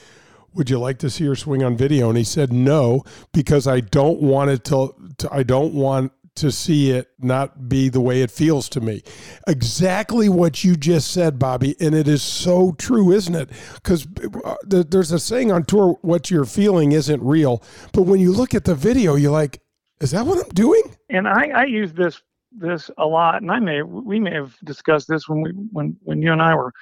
[0.54, 3.80] would you like to see your swing on video?" And he said, "No, because I
[3.80, 8.23] don't want it to, to I don't want to see it not be the way
[8.23, 9.04] it feels to me.
[9.47, 11.75] Exactly what you just said, Bobby.
[11.80, 13.51] And it is so true, isn't it?
[13.75, 14.08] Because
[14.43, 17.62] uh, there's a saying on tour, what you're feeling isn't real.
[17.93, 19.62] But when you look at the video, you're like,
[19.99, 20.82] is that what I'm doing?
[21.10, 25.08] And I, I use this this a lot, and I may we may have discussed
[25.08, 26.73] this when we when when you and I were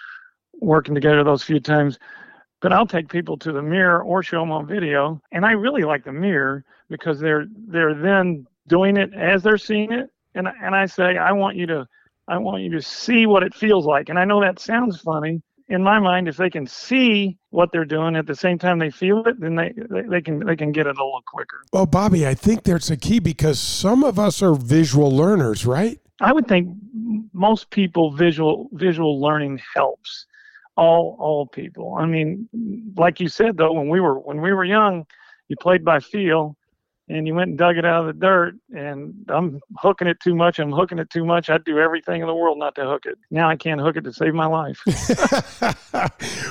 [0.61, 1.99] working together those few times.
[2.61, 5.83] But I'll take people to the mirror or show them on video, and I really
[5.83, 10.09] like the mirror because they're they're then doing it as they're seeing it.
[10.35, 11.87] And, and I say, I want you to,
[12.27, 14.07] I want you to see what it feels like.
[14.07, 15.41] And I know that sounds funny.
[15.67, 18.89] In my mind, if they can see what they're doing at the same time they
[18.89, 21.61] feel it, then they, they, they can they can get it a little quicker.
[21.71, 25.99] Well, Bobby, I think there's a key because some of us are visual learners, right?
[26.21, 26.75] I would think
[27.33, 30.25] most people visual visual learning helps
[30.75, 31.95] all all people.
[31.99, 32.49] I mean,
[32.97, 35.05] like you said though, when we were when we were young,
[35.49, 36.57] you played by feel
[37.09, 40.35] and you went and dug it out of the dirt and I'm hooking it too
[40.35, 40.59] much.
[40.59, 41.49] I'm hooking it too much.
[41.49, 43.17] I'd do everything in the world not to hook it.
[43.31, 44.81] Now I can't hook it to save my life.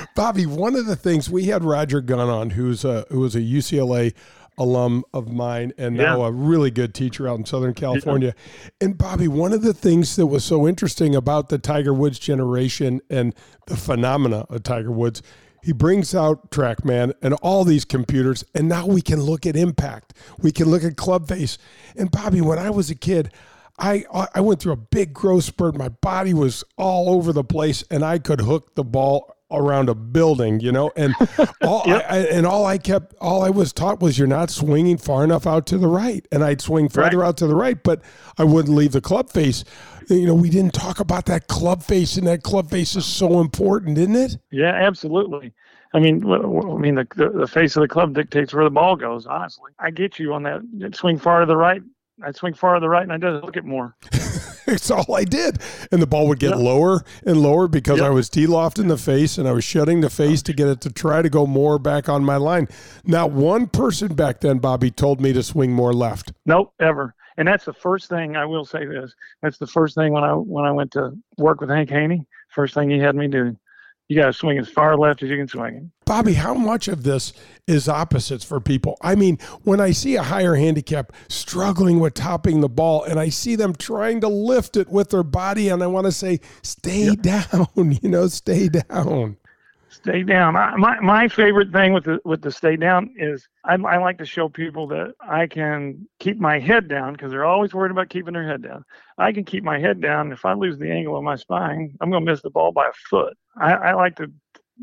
[0.15, 3.41] Bobby, one of the things we had Roger Gunn on, who's a, who was a
[3.41, 4.13] UCLA
[4.57, 8.35] alum of mine and now a really good teacher out in Southern California.
[8.35, 8.69] Yeah.
[8.81, 12.99] And Bobby, one of the things that was so interesting about the Tiger Woods generation
[13.09, 13.33] and
[13.67, 15.23] the phenomena of Tiger Woods
[15.61, 20.13] he brings out TrackMan and all these computers, and now we can look at impact.
[20.39, 21.57] We can look at club face.
[21.97, 23.31] And Bobby, when I was a kid,
[23.77, 25.75] I I went through a big growth spurt.
[25.75, 29.95] My body was all over the place, and I could hook the ball around a
[29.95, 30.91] building, you know.
[30.95, 31.15] And
[31.61, 32.05] all yep.
[32.09, 35.47] I, and all I kept, all I was taught was you're not swinging far enough
[35.47, 37.27] out to the right, and I'd swing further right.
[37.27, 38.01] out to the right, but
[38.37, 39.63] I wouldn't leave the club face
[40.09, 43.39] you know, we didn't talk about that club face, and that club face is so
[43.39, 44.37] important, isn't it?
[44.51, 45.53] Yeah, absolutely.
[45.93, 48.95] I mean, I mean, the, the, the face of the club dictates where the ball
[48.95, 49.25] goes.
[49.25, 50.95] Honestly, I get you on that.
[50.95, 51.81] Swing far to the right.
[52.25, 53.95] I swing far to the right, and I just look at more.
[54.71, 55.57] It's all I did,
[55.91, 56.59] and the ball would get yep.
[56.59, 58.05] lower and lower because yep.
[58.05, 60.67] I was tee loft in the face, and I was shutting the face to get
[60.67, 62.67] it to try to go more back on my line.
[63.03, 66.33] Not one person back then, Bobby, told me to swing more left.
[66.45, 69.15] Nope, ever and that's the first thing I will say this.
[69.41, 72.27] That's the first thing when I when I went to work with Hank Haney.
[72.49, 73.55] First thing he had me do.
[74.09, 77.03] You got to swing as far left as you can swing Bobby, how much of
[77.03, 77.33] this
[77.67, 78.97] is opposites for people?
[78.99, 83.29] I mean, when I see a higher handicap struggling with topping the ball and I
[83.29, 87.11] see them trying to lift it with their body, and I want to say, stay
[87.11, 87.21] yep.
[87.21, 87.67] down,
[88.01, 89.37] you know, stay down.
[90.01, 90.55] Stay down.
[90.55, 94.17] I, my my favorite thing with the with the stay down is I, I like
[94.19, 98.09] to show people that I can keep my head down because they're always worried about
[98.09, 98.85] keeping their head down.
[99.17, 100.31] I can keep my head down.
[100.31, 102.93] If I lose the angle of my spine, I'm to miss the ball by a
[103.09, 103.37] foot.
[103.57, 104.31] I, I like to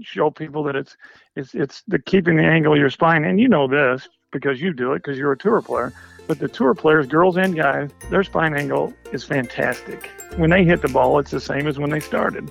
[0.03, 0.97] show people that it's
[1.35, 4.75] it's it's the keeping the angle of your spine, and you know this because you
[4.75, 5.95] do it because you're a tour player.
[6.27, 10.11] But the tour players, girls and guys, their spine angle is fantastic.
[10.37, 12.51] When they hit the ball, it's the same as when they started.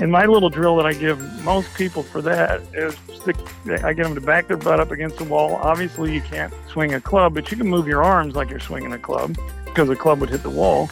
[0.00, 3.36] And my little drill that I give most people for that is stick,
[3.82, 5.56] I get them to back their butt up against the wall.
[5.56, 8.92] Obviously, you can't swing a club, but you can move your arms like you're swinging
[8.92, 10.88] a club because the club would hit the wall.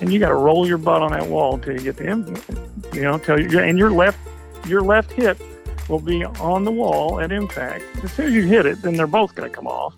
[0.00, 3.02] And you got to roll your butt on that wall until you get the, you
[3.02, 4.18] know, till you, and your left,
[4.66, 5.40] your left hip
[5.88, 7.84] will be on the wall at impact.
[8.02, 9.94] As soon as you hit it, then they're both going to come off.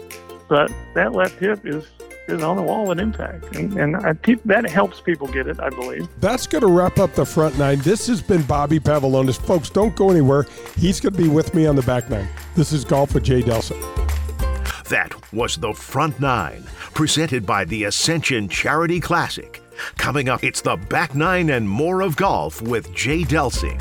[0.49, 1.87] But that left hip is
[2.31, 3.57] is on the wall at impact.
[3.57, 4.15] And, and I,
[4.45, 6.09] that helps people get it, I believe.
[6.21, 7.79] That's going to wrap up the front nine.
[7.81, 9.41] This has been Bobby Pavelonis.
[9.41, 10.47] Folks, don't go anywhere.
[10.77, 12.29] He's going to be with me on the back nine.
[12.57, 13.81] This is Golf with Jay Delsing.
[14.89, 16.65] That was the front nine,
[16.95, 19.63] presented by the Ascension Charity Classic.
[19.97, 23.81] Coming up, it's the back nine and more of golf with Jay Delsing.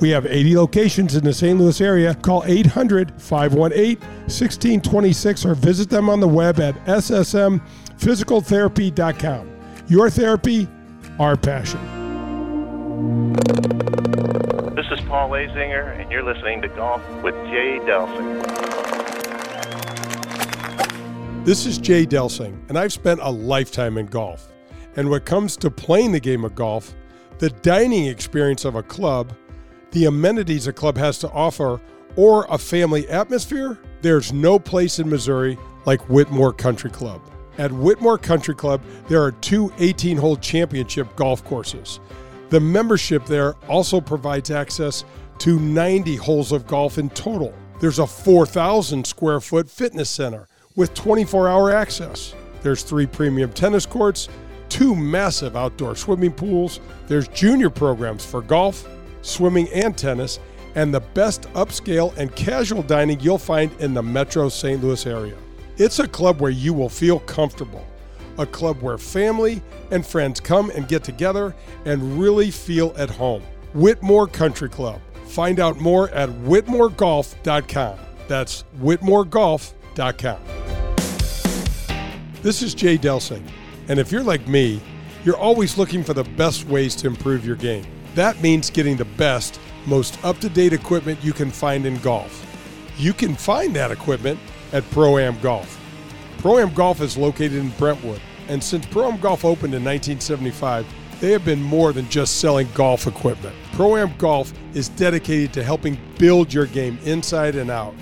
[0.00, 1.58] We have 80 locations in the St.
[1.58, 2.14] Louis area.
[2.14, 9.50] Call 800 518 1626 or visit them on the web at ssmphysicaltherapy.com.
[9.88, 10.68] Your therapy,
[11.18, 11.80] our passion.
[14.74, 18.44] This is Paul Azinger, and you're listening to Golf with Jay Delsing.
[21.46, 24.52] This is Jay Delsing, and I've spent a lifetime in golf.
[24.96, 26.94] And when it comes to playing the game of golf,
[27.38, 29.32] the dining experience of a club,
[29.96, 31.80] the amenities a club has to offer,
[32.16, 35.56] or a family atmosphere, there's no place in Missouri
[35.86, 37.22] like Whitmoor Country Club.
[37.56, 41.98] At Whitmoor Country Club, there are two 18 hole championship golf courses.
[42.50, 45.06] The membership there also provides access
[45.38, 47.54] to 90 holes of golf in total.
[47.80, 52.34] There's a 4,000 square foot fitness center with 24 hour access.
[52.60, 54.28] There's three premium tennis courts,
[54.68, 56.80] two massive outdoor swimming pools.
[57.06, 58.86] There's junior programs for golf,
[59.26, 60.38] swimming, and tennis,
[60.74, 64.82] and the best upscale and casual dining you'll find in the metro St.
[64.82, 65.36] Louis area.
[65.78, 67.84] It's a club where you will feel comfortable,
[68.38, 73.42] a club where family and friends come and get together and really feel at home.
[73.74, 75.00] Whitmoor Country Club.
[75.26, 77.98] Find out more at whitmoregolf.com.
[78.28, 80.38] That's whitmoregolf.com.
[82.42, 83.42] This is Jay Delsing,
[83.88, 84.80] and if you're like me,
[85.24, 87.84] you're always looking for the best ways to improve your game.
[88.16, 92.46] That means getting the best, most up to date equipment you can find in golf.
[92.96, 94.40] You can find that equipment
[94.72, 95.78] at Pro Am Golf.
[96.38, 100.86] Pro Am Golf is located in Brentwood, and since Pro Am Golf opened in 1975,
[101.20, 103.54] they have been more than just selling golf equipment.
[103.72, 107.94] Pro Am Golf is dedicated to helping build your game inside and out.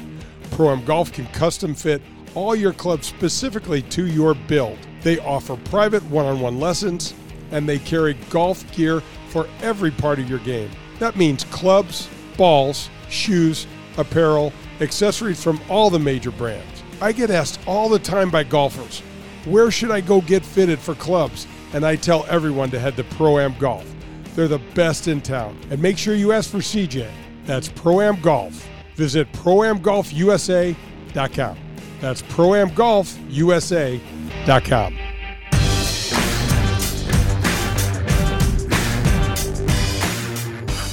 [0.53, 2.01] Pro Am Golf can custom fit
[2.37, 4.79] all your clubs specifically to your build.
[5.03, 7.15] They offer private one on one lessons
[7.51, 9.03] and they carry golf gear
[9.35, 10.71] for every part of your game.
[11.01, 13.67] That means clubs, balls, shoes,
[13.99, 16.85] apparel, accessories from all the major brands.
[17.01, 19.01] I get asked all the time by golfers,
[19.45, 21.49] where should I go get fitted for clubs?
[21.73, 23.93] And I tell everyone to head to Pro Am Golf.
[24.37, 25.59] They're the best in town.
[25.69, 27.11] And make sure you ask for CJ.
[27.45, 28.65] That's Pro Am Golf.
[28.95, 31.59] Visit proamgolfusa.com.
[32.01, 34.99] That's proamgolfusa.com.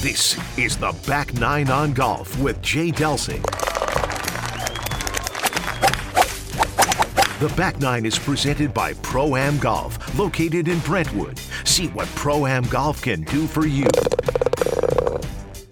[0.02, 3.40] This is the Back Nine on Golf with Jay Delsing.
[7.40, 11.40] The Back Nine is presented by Pro Am Golf, located in Brentwood.
[11.66, 13.86] See what Pro Am Golf can do for you.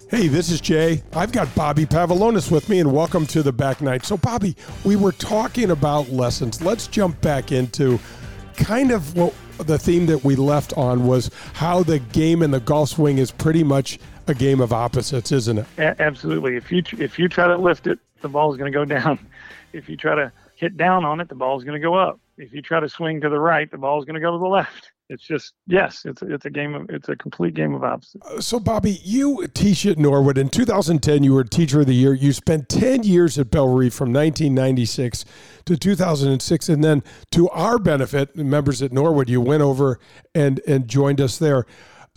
[0.08, 1.02] Hey, this is Jay.
[1.12, 4.04] I've got Bobby Pavelonis with me, and welcome to the Back Nine.
[4.04, 6.62] So, Bobby, we were talking about lessons.
[6.62, 7.98] Let's jump back into
[8.54, 12.60] kind of what the theme that we left on was how the game and the
[12.60, 13.98] golf swing is pretty much
[14.30, 15.66] a game of opposites, isn't it?
[15.78, 16.56] A- absolutely.
[16.56, 19.18] If you if you try to lift it, the ball is going to go down.
[19.72, 22.18] If you try to hit down on it, the ball is going to go up.
[22.38, 24.38] If you try to swing to the right, the ball is going to go to
[24.38, 24.90] the left.
[25.12, 28.24] It's just yes, it's a, it's a game of it's a complete game of opposites.
[28.24, 30.38] Uh, So, Bobby, you teach at Norwood.
[30.38, 32.14] In 2010, you were Teacher of the Year.
[32.14, 35.24] You spent 10 years at Bellerive from 1996
[35.64, 36.68] to 2006.
[36.68, 39.98] And then, to our benefit, members at Norwood, you went over
[40.32, 41.66] and, and joined us there.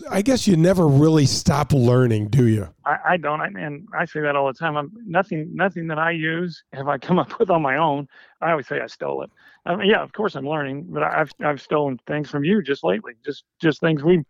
[0.10, 2.68] I guess you never really stop learning, do you?
[2.86, 4.76] I, I don't, I, and I say that all the time.
[4.78, 8.08] I'm nothing, nothing that I use have I come up with on my own.
[8.42, 9.32] I always say I stole it.
[9.66, 12.84] I mean, yeah, of course I'm learning, but I've I've stolen things from you just
[12.84, 14.24] lately, just just things we,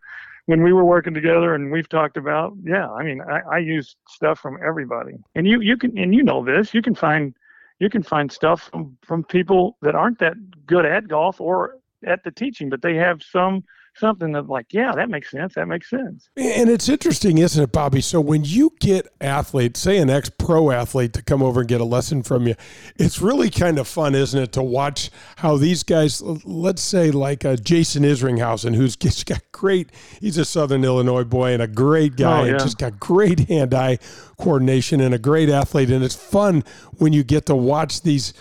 [0.45, 2.53] when we were working together and we've talked about.
[2.63, 6.23] Yeah, I mean, I, I use stuff from everybody, and you you can and you
[6.23, 6.73] know this.
[6.73, 7.33] You can find
[7.79, 10.35] you can find stuff from from people that aren't that
[10.67, 13.63] good at golf or at the teaching, but they have some
[13.99, 15.55] something that like, yeah, that makes sense.
[15.55, 16.29] That makes sense.
[16.35, 18.01] And it's interesting, isn't it, Bobby?
[18.01, 21.85] So when you get athletes, say an ex-pro athlete, to come over and get a
[21.85, 22.55] lesson from you,
[22.95, 27.45] it's really kind of fun, isn't it, to watch how these guys, let's say like
[27.45, 32.15] uh, Jason Isringhausen, who's just got great, he's a Southern Illinois boy and a great
[32.15, 32.51] guy, Oh, yeah.
[32.51, 33.99] and just got great hand-eye
[34.37, 35.89] coordination and a great athlete.
[35.91, 36.63] And it's fun
[36.97, 38.33] when you get to watch these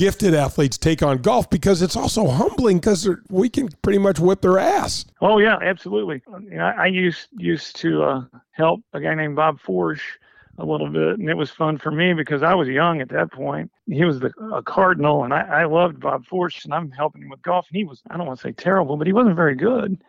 [0.00, 4.40] gifted athletes take on golf because it's also humbling because we can pretty much whip
[4.40, 5.04] their ass.
[5.20, 6.22] Oh yeah, absolutely.
[6.44, 8.22] You know, I, I used used to uh,
[8.52, 10.00] help a guy named Bob Forsch
[10.56, 13.30] a little bit, and it was fun for me because I was young at that
[13.30, 13.70] point.
[13.86, 17.28] He was the a cardinal, and I, I loved Bob Forsch, and I'm helping him
[17.28, 19.54] with golf, and he was I don't want to say terrible, but he wasn't very
[19.54, 20.00] good.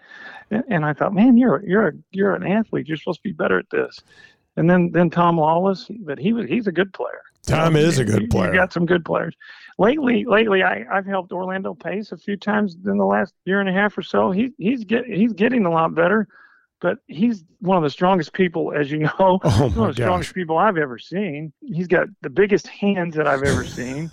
[0.52, 2.88] And, and I thought, man, you're you're a, you're an athlete.
[2.88, 4.00] You're supposed to be better at this.
[4.56, 7.22] And then then Tom Lawless, but he was he's a good player.
[7.44, 8.54] Tom is a You- good you player.
[8.54, 9.34] got some good players.
[9.82, 13.68] Lately, lately, I, I've helped Orlando Pace a few times in the last year and
[13.68, 14.30] a half or so.
[14.30, 16.28] He, he's get he's getting a lot better,
[16.82, 19.40] but he's one of the strongest people, as you know.
[19.44, 20.36] Oh He's one of the strongest gosh.
[20.36, 21.52] people I've ever seen.
[21.62, 24.12] He's got the biggest hands that I've ever seen.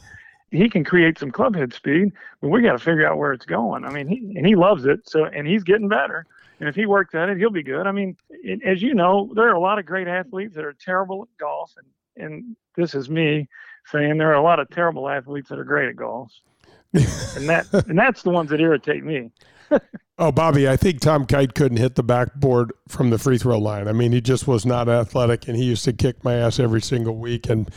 [0.50, 3.44] He can create some club head speed, but we got to figure out where it's
[3.44, 3.84] going.
[3.84, 5.00] I mean, he and he loves it.
[5.06, 6.24] So and he's getting better.
[6.60, 7.86] And if he works at it, he'll be good.
[7.86, 10.72] I mean, it, as you know, there are a lot of great athletes that are
[10.72, 13.46] terrible at golf, and and this is me
[13.91, 16.32] saying there are a lot of terrible athletes that are great at golf,
[16.93, 19.30] and that and that's the ones that irritate me.
[20.18, 23.89] oh, Bobby, I think Tom Kite couldn't hit the backboard from the free throw line.
[23.89, 26.80] I mean, he just was not athletic, and he used to kick my ass every
[26.80, 27.49] single week.
[27.49, 27.70] And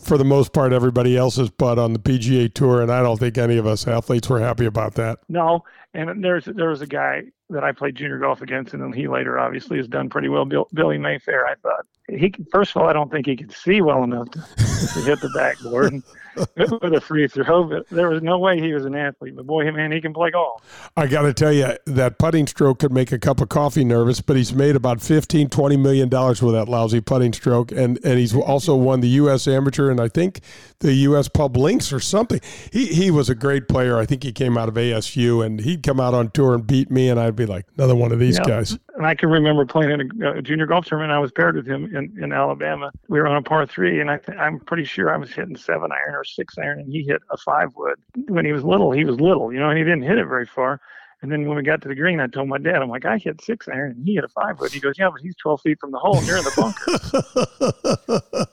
[0.00, 3.38] for the most part, everybody else's butt on the PGA Tour, and I don't think
[3.38, 5.20] any of us athletes were happy about that.
[5.28, 5.64] No,
[5.94, 9.08] and there's there was a guy that I played junior golf against, and then he
[9.08, 10.44] later obviously has done pretty well.
[10.44, 13.80] Bill, Billy Mayfair, I thought he first of all, I don't think he could see
[13.80, 16.02] well enough to, to hit the backboard.
[16.56, 19.34] with a free throw, but there was no way he was an athlete.
[19.34, 20.90] But boy, man, he can play golf.
[20.96, 24.20] I got to tell you, that putting stroke could make a cup of coffee nervous,
[24.20, 27.72] but he's made about 15, 20 million dollars with that lousy putting stroke.
[27.72, 29.48] And, and he's also won the U.S.
[29.48, 30.40] Amateur and I think
[30.80, 31.28] the U.S.
[31.28, 32.40] Pub Links or something.
[32.70, 33.96] He, he was a great player.
[33.98, 36.90] I think he came out of ASU and he'd come out on tour and beat
[36.90, 38.44] me, and I'd be like, another one of these yeah.
[38.44, 38.78] guys.
[38.96, 41.12] And I can remember playing in a, a, junior golf tournament.
[41.12, 42.90] I was paired with him in, in Alabama.
[43.08, 45.56] We were on a par three, and I th- I'm pretty sure I was hitting
[45.56, 47.96] seven iron or six iron, and he hit a five wood.
[48.28, 50.46] When he was little, he was little, you know, and he didn't hit it very
[50.46, 50.80] far.
[51.22, 53.16] And then when we got to the green, I told my dad, I'm like, I
[53.16, 54.70] hit six iron and he hit a five wood.
[54.70, 56.52] He goes, Yeah, but he's 12 feet from the hole and you're in the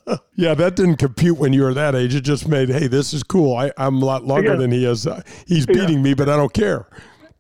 [0.08, 0.20] bunker.
[0.36, 2.16] yeah, that didn't compute when you were that age.
[2.16, 3.56] It just made, hey, this is cool.
[3.56, 4.56] I, am a lot longer yeah.
[4.56, 5.06] than he is.
[5.06, 6.04] Uh, he's beating yeah.
[6.04, 6.88] me, but I don't care.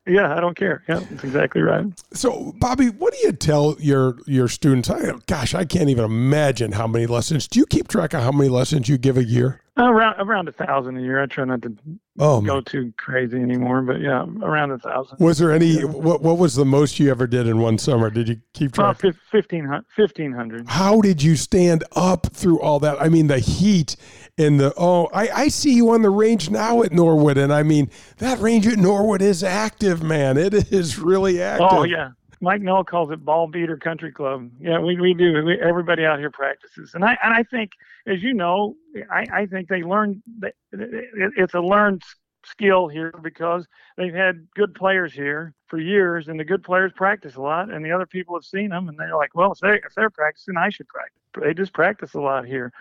[0.05, 0.83] Yeah, I don't care.
[0.89, 1.85] Yeah, that's exactly right.
[2.11, 4.89] So, Bobby, what do you tell your your students?
[4.89, 7.47] I, gosh, I can't even imagine how many lessons.
[7.47, 9.61] Do you keep track of how many lessons you give a year?
[9.77, 11.23] Around around a thousand a year.
[11.23, 11.75] I try not to
[12.19, 12.63] oh, go man.
[12.65, 15.19] too crazy anymore, but yeah, around a thousand.
[15.19, 15.67] Was there any?
[15.67, 15.85] Yeah.
[15.85, 18.09] What What was the most you ever did in one summer?
[18.09, 19.03] Did you keep track?
[19.03, 20.67] Uh, 1500.
[20.67, 23.01] How did you stand up through all that?
[23.01, 23.95] I mean, the heat
[24.37, 27.63] and the oh, I I see you on the range now at Norwood, and I
[27.63, 30.37] mean that range at Norwood is active, man.
[30.37, 31.67] It is really oh, active.
[31.71, 32.11] Oh yeah.
[32.41, 34.49] Mike Noll calls it Ball Beater Country Club.
[34.59, 35.45] Yeah, we, we do.
[35.45, 37.71] We, everybody out here practices, and I and I think,
[38.05, 38.75] as you know,
[39.09, 40.21] I, I think they learn.
[40.39, 42.03] That it's a learned
[42.45, 43.65] skill here because
[43.95, 47.85] they've had good players here for years, and the good players practice a lot, and
[47.85, 50.57] the other people have seen them, and they're like, well, if they if they're practicing,
[50.57, 51.21] I should practice.
[51.39, 52.73] They just practice a lot here.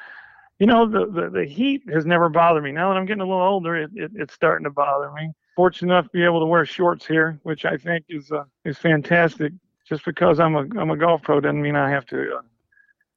[0.59, 2.73] You know, the, the, the heat has never bothered me.
[2.73, 5.93] Now that I'm getting a little older, it, it, it's starting to bother me fortunate
[5.93, 9.53] enough to be able to wear shorts here, which I think is uh, is fantastic.
[9.89, 12.43] Just because I'm a I'm a golf pro doesn't mean I have to uh,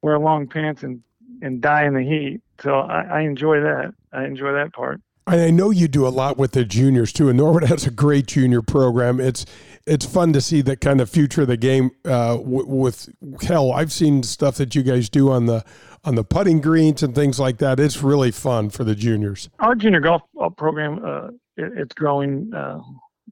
[0.02, 1.02] wear long pants and
[1.42, 2.40] and die in the heat.
[2.60, 3.94] So I, I enjoy that.
[4.12, 5.00] I enjoy that part.
[5.28, 8.26] I know you do a lot with the juniors too, and Norwood has a great
[8.26, 9.18] junior program.
[9.20, 9.44] It's
[9.86, 13.08] it's fun to see that kind of future of the game uh, w- with
[13.42, 13.72] hell.
[13.72, 15.64] I've seen stuff that you guys do on the
[16.04, 17.80] on the putting greens and things like that.
[17.80, 19.48] It's really fun for the juniors.
[19.58, 22.80] Our junior golf uh, program uh, it, it's growing uh,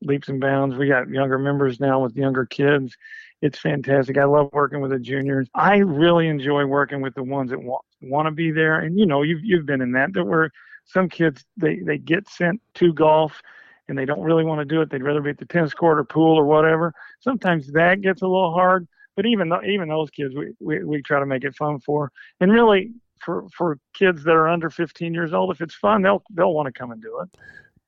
[0.03, 0.77] leaps and bounds.
[0.77, 2.97] We got younger members now with younger kids.
[3.41, 4.19] It's fantastic.
[4.19, 5.49] I love working with the juniors.
[5.55, 8.81] I really enjoy working with the ones that want want to be there.
[8.81, 10.13] And you know, you've you've been in that.
[10.13, 10.51] There were
[10.85, 13.41] some kids they they get sent to golf
[13.89, 14.91] and they don't really want to do it.
[14.91, 16.95] They'd rather be at the tennis court or pool or whatever.
[17.20, 18.89] Sometimes that gets a little hard.
[19.16, 22.11] But even though, even those kids, we, we, we try to make it fun for.
[22.41, 26.22] And really, for for kids that are under 15 years old, if it's fun, they'll
[26.30, 27.41] they'll want to come and do it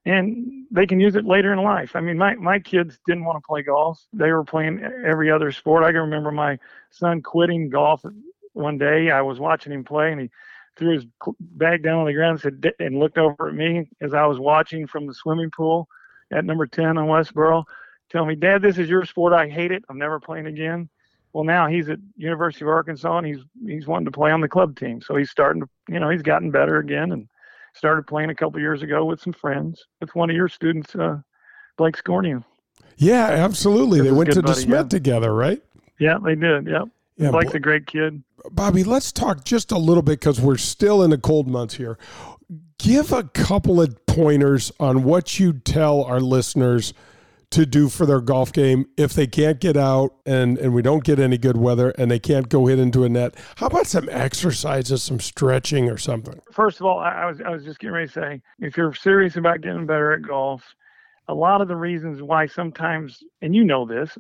[0.07, 1.97] and they can use it later in life.
[1.97, 4.01] I mean, my, my kids didn't want to play golf.
[4.13, 5.83] They were playing every other sport.
[5.83, 6.59] I can remember my
[6.91, 8.03] son quitting golf
[8.53, 9.11] one day.
[9.11, 10.31] I was watching him play and he
[10.77, 11.07] threw his
[11.41, 14.39] bag down on the ground and said, and looked over at me as I was
[14.39, 15.89] watching from the swimming pool
[16.33, 17.65] at number 10 on Westboro,
[18.11, 19.33] tell me, Dad, this is your sport.
[19.33, 19.85] I hate it.
[19.89, 20.89] I'm never playing again.
[21.33, 24.49] Well, now he's at University of Arkansas and he's, he's wanting to play on the
[24.49, 25.01] club team.
[25.01, 27.29] So he's starting to, you know, he's gotten better again and,
[27.77, 31.19] started playing a couple years ago with some friends with one of your students, uh,
[31.77, 32.43] Blake Scornium.
[32.97, 34.01] Yeah, absolutely.
[34.01, 34.89] They went to buddy, DeSmet yeah.
[34.89, 35.63] together, right?
[36.01, 36.67] Yeah, they did.
[36.67, 36.85] Yep.
[37.19, 38.23] Yeah, Blake's a great kid.
[38.51, 41.99] Bobby, let's talk just a little bit because we're still in the cold months here.
[42.79, 46.93] Give a couple of pointers on what you tell our listeners
[47.51, 51.05] to do for their golf game if they can't get out and, and we don't
[51.05, 53.35] get any good weather and they can't go hit into a net?
[53.57, 56.41] How about some exercises, some stretching or something?
[56.53, 59.37] First of all, I, was I was just getting ready to say if you're serious
[59.37, 60.63] about getting better at golf,
[61.29, 64.17] a lot of the reasons why sometimes, and you know this,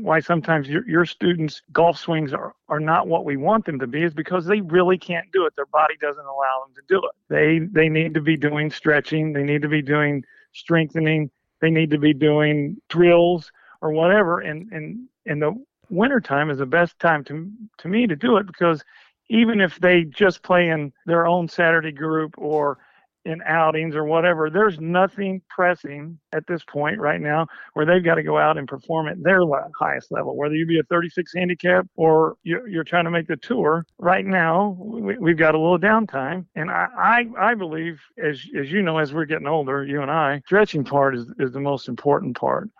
[0.00, 3.86] why sometimes your, your students' golf swings are, are not what we want them to
[3.86, 5.54] be is because they really can't do it.
[5.56, 7.12] Their body doesn't allow them to do it.
[7.28, 9.32] They they need to be doing stretching.
[9.32, 11.30] They need to be doing strengthening
[11.60, 13.50] they need to be doing drills
[13.80, 14.40] or whatever.
[14.40, 15.54] And and and the
[15.88, 18.84] wintertime is the best time to to me to do it because
[19.28, 22.78] even if they just play in their own Saturday group or
[23.26, 24.48] in outings or whatever.
[24.48, 28.68] There's nothing pressing at this point right now where they've got to go out and
[28.68, 29.40] perform at their
[29.78, 33.84] highest level, whether you be a 36 handicap or you're trying to make the tour.
[33.98, 38.82] Right now, we've got a little downtime, and I, I, I believe, as as you
[38.82, 42.36] know, as we're getting older, you and I, stretching part is is the most important
[42.36, 42.70] part.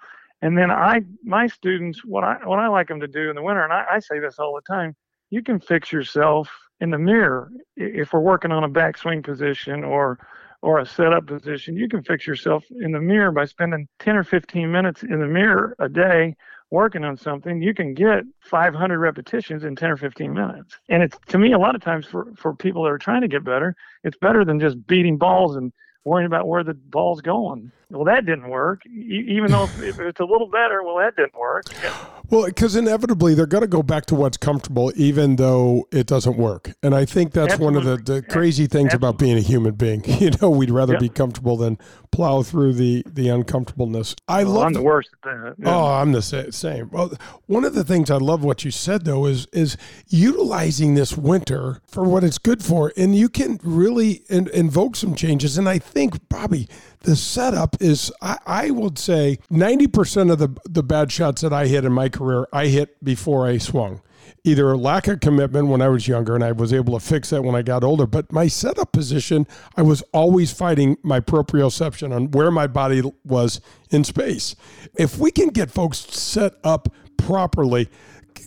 [0.43, 3.43] And then I, my students, what I what I like them to do in the
[3.43, 4.95] winter, and I, I say this all the time,
[5.31, 6.49] you can fix yourself
[6.81, 10.19] in the mirror if we're working on a backswing position or
[10.63, 14.25] or a setup position, you can fix yourself in the mirror by spending 10 or
[14.25, 16.35] 15 minutes in the mirror a day
[16.71, 17.63] working on something.
[17.63, 20.77] You can get 500 repetitions in 10 or 15 minutes.
[20.89, 23.29] And it's to me, a lot of times for, for people that are trying to
[23.29, 25.73] get better, it's better than just beating balls and
[26.05, 27.71] worrying about where the ball's going.
[27.89, 28.83] Well, that didn't work.
[28.87, 31.67] even though if it's a little better, well, that didn't work.
[32.29, 36.37] Well, because inevitably they're going to go back to what's comfortable, even though it doesn't
[36.37, 36.73] work.
[36.83, 37.79] And I think that's Absolutely.
[37.79, 39.09] one of the, the crazy things Absolutely.
[39.09, 40.03] about being a human being.
[40.17, 41.01] You know, we'd rather yep.
[41.01, 41.79] be comfortable than
[42.11, 44.17] plow through the the uncomfortableness.
[44.27, 44.67] I well, love.
[44.69, 45.11] I'm the worst.
[45.25, 45.53] Yeah.
[45.67, 46.89] Oh, I'm the same.
[46.91, 47.13] Well,
[47.45, 49.77] one of the things I love what you said though is is
[50.09, 55.15] utilizing this winter for what it's good for, and you can really in, invoke some
[55.15, 55.59] changes.
[55.59, 56.67] And I think Bobby
[57.07, 61.67] the setup is I, I, would say 90% of the the bad shots that I
[61.67, 64.03] hit in my career I hit before I swung.
[64.43, 67.31] Either a lack of commitment when I was younger and I was able to fix
[67.31, 69.47] that when I got older, but my setup position,
[69.77, 74.57] I was always fighting my proprioception on where my body was in space.
[74.97, 77.89] If we can get folks set up properly,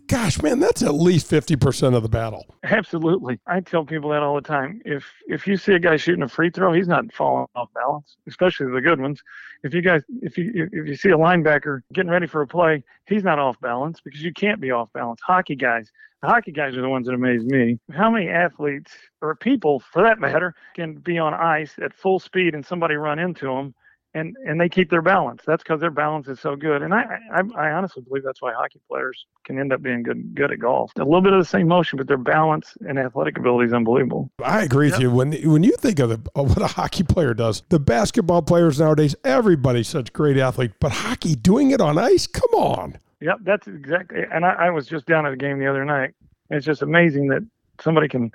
[0.10, 2.46] gosh, man, that's at least 50% of the battle.
[2.64, 3.40] Absolutely.
[3.48, 4.82] I tell people that all the time.
[4.84, 8.18] If if you see a guy shooting a free throw, he's not falling off balance,
[8.28, 9.22] especially the good ones.
[9.64, 12.84] If you guys if you if you see a linebacker getting ready for a play,
[13.06, 15.22] he's not off balance because you can't be off balance.
[15.22, 15.92] Hockey guys,
[16.22, 17.80] the hockey guys are the ones that amaze me.
[17.92, 18.92] How many athletes
[19.22, 23.20] or people for that matter can be on ice at full speed and somebody run
[23.20, 23.74] into them
[24.14, 25.44] and and they keep their balance.
[25.46, 26.82] That's because their balance is so good.
[26.82, 27.04] And I,
[27.34, 30.60] I, I honestly believe that's why hockey players can end up being good good at
[30.60, 30.92] golf.
[30.96, 34.32] A little bit of the same motion, but their balance and athletic ability is unbelievable.
[34.44, 34.96] I agree yep.
[34.96, 35.12] with you.
[35.12, 38.80] When when you think of, the, of what a hockey player does, the basketball players
[38.80, 42.98] nowadays, everybody's such great athlete, but hockey doing it on ice, come on.
[43.22, 44.24] Yep, that's exactly.
[44.32, 46.14] And I, I was just down at a game the other night.
[46.50, 47.46] It's just amazing that
[47.80, 48.32] somebody can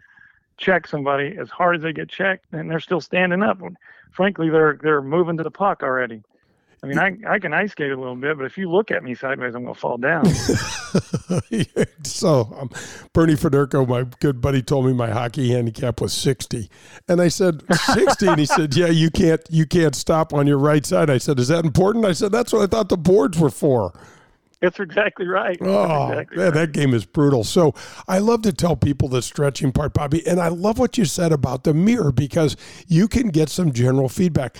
[0.57, 3.61] check somebody as hard as they get checked, and they're still standing up
[4.15, 6.23] frankly, they're they're moving to the puck already.
[6.83, 9.03] I mean, I, I can ice skate a little bit, but if you look at
[9.03, 10.27] me sideways, I'm going to fall down.
[12.05, 12.69] so, um,
[13.15, 16.69] Bernie Federko, my good buddy, told me my hockey handicap was 60,
[17.09, 20.59] and I said 60, and he said, "Yeah, you can't you can't stop on your
[20.59, 23.39] right side." I said, "Is that important?" I said, "That's what I thought the boards
[23.39, 23.99] were for."
[24.65, 25.59] That's exactly right.
[25.61, 26.55] Oh, exactly man, right.
[26.55, 27.45] that game is brutal.
[27.45, 27.75] So
[28.09, 31.33] I love to tell people the stretching part, Bobby, and I love what you said
[31.33, 32.57] about the mirror because
[32.87, 34.57] you can get some general feedback.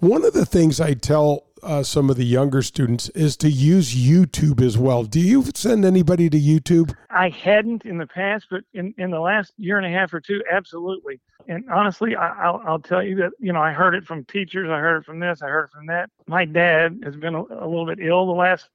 [0.00, 3.94] One of the things I tell uh, some of the younger students is to use
[3.94, 5.04] YouTube as well.
[5.04, 6.94] Do you send anybody to YouTube?
[7.10, 10.20] I hadn't in the past, but in, in the last year and a half or
[10.20, 11.18] two, absolutely.
[11.48, 14.68] And honestly, I, will I'll tell you that, you know, I heard it from teachers,
[14.68, 16.10] I heard it from this, I heard it from that.
[16.26, 18.68] My dad has been a, a little bit ill the last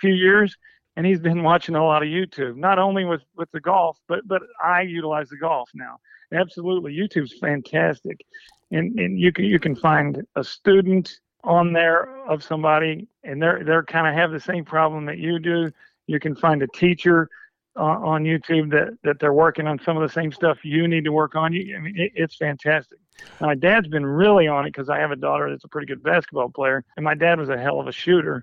[0.00, 0.56] few years,
[0.96, 4.26] and he's been watching a lot of YouTube, not only with with the golf, but
[4.26, 5.98] but I utilize the golf now.
[6.32, 8.24] Absolutely, YouTube's fantastic,
[8.70, 13.64] and and you can you can find a student on there of somebody, and they're
[13.64, 15.70] they're kind of have the same problem that you do.
[16.06, 17.28] You can find a teacher
[17.76, 21.04] uh, on YouTube that that they're working on some of the same stuff you need
[21.04, 21.52] to work on.
[21.52, 22.98] You, I mean, it, it's fantastic.
[23.40, 26.02] My dad's been really on it because I have a daughter that's a pretty good
[26.02, 28.42] basketball player, and my dad was a hell of a shooter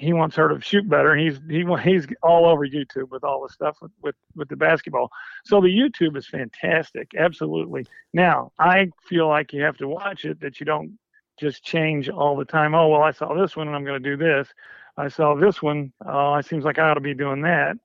[0.00, 1.14] he wants her to shoot better.
[1.14, 5.10] He's he he's all over YouTube with all the stuff with, with with the basketball.
[5.44, 7.84] So the YouTube is fantastic, absolutely.
[8.14, 10.98] Now I feel like you have to watch it that you don't
[11.38, 12.74] just change all the time.
[12.74, 14.48] Oh well, I saw this one and I'm going to do this.
[14.96, 15.92] I saw this one.
[16.06, 17.76] Oh, it seems like I ought to be doing that.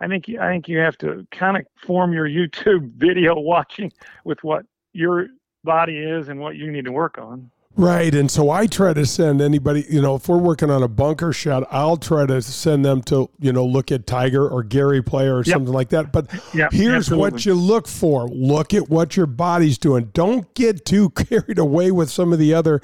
[0.00, 3.92] I think I think you have to kind of form your YouTube video watching
[4.24, 5.28] with what your
[5.62, 7.48] body is and what you need to work on.
[7.76, 8.14] Right.
[8.14, 11.32] And so I try to send anybody, you know, if we're working on a bunker
[11.32, 15.36] shot, I'll try to send them to, you know, look at Tiger or Gary Player
[15.36, 15.46] or yep.
[15.46, 16.12] something like that.
[16.12, 17.30] But yep, here's absolutely.
[17.30, 20.10] what you look for look at what your body's doing.
[20.12, 22.80] Don't get too carried away with some of the other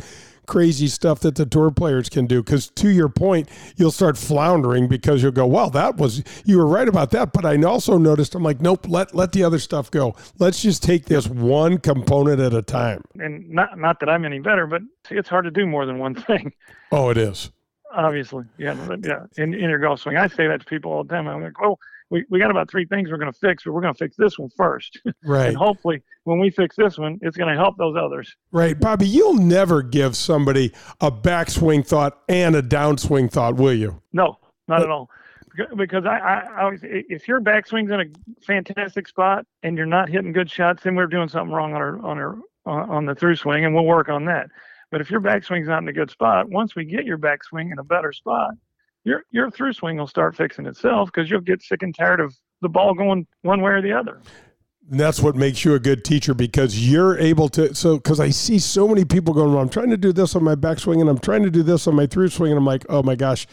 [0.46, 2.42] crazy stuff that the tour players can do.
[2.42, 6.66] Because to your point, you'll start floundering because you'll go, "Well, that was you were
[6.66, 9.90] right about that." But I also noticed I'm like, "Nope, let let the other stuff
[9.90, 10.14] go.
[10.38, 14.38] Let's just take this one component at a time." And not not that I'm any
[14.38, 16.52] better, but it's hard to do more than one thing.
[16.92, 17.50] Oh, it is.
[17.94, 19.24] Obviously, yeah, yeah.
[19.36, 21.28] In, in your golf swing, I say that to people all the time.
[21.28, 21.78] I'm like, "Oh."
[22.10, 24.16] We, we got about three things we're going to fix, but we're going to fix
[24.16, 25.00] this one first.
[25.24, 25.48] Right.
[25.48, 28.36] and hopefully, when we fix this one, it's going to help those others.
[28.52, 28.78] Right.
[28.78, 34.00] Bobby, you'll never give somebody a backswing thought and a downswing thought, will you?
[34.12, 34.38] No,
[34.68, 35.10] not at all.
[35.76, 40.08] Because I, I, I always, if your backswing's in a fantastic spot and you're not
[40.08, 43.36] hitting good shots, then we're doing something wrong on our on our on the through
[43.36, 44.48] swing, and we'll work on that.
[44.90, 47.78] But if your backswing's not in a good spot, once we get your backswing in
[47.78, 48.52] a better spot,
[49.06, 52.36] your your through swing will start fixing itself because you'll get sick and tired of
[52.60, 54.20] the ball going one way or the other.
[54.90, 57.74] And that's what makes you a good teacher because you're able to.
[57.74, 60.44] So, because I see so many people going, well, I'm trying to do this on
[60.44, 62.84] my backswing and I'm trying to do this on my through swing, and I'm like,
[62.88, 63.46] oh my gosh,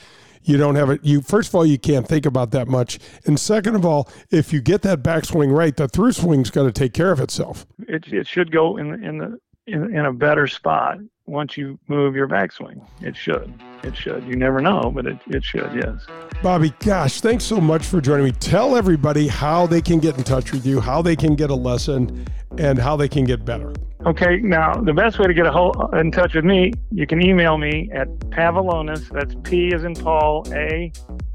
[0.44, 1.04] you don't have it.
[1.04, 4.52] You first of all, you can't think about that much, and second of all, if
[4.52, 7.66] you get that backswing right, the through swing's going to take care of itself.
[7.88, 12.16] It it should go in in the in, in a better spot once you move
[12.16, 12.86] your backswing.
[13.02, 13.54] It should.
[13.84, 14.24] It should.
[14.26, 16.06] You never know, but it, it should, yes.
[16.42, 18.32] Bobby, gosh, thanks so much for joining me.
[18.32, 21.56] Tell everybody how they can get in touch with you, how they can get a
[21.56, 23.74] lesson, and how they can get better.
[24.06, 27.26] Okay, now the best way to get a hold, in touch with me, you can
[27.26, 30.92] email me at Pavelonis, that's P as in Paul, A,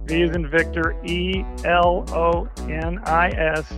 [0.09, 3.73] V as in Victor, E L O N I S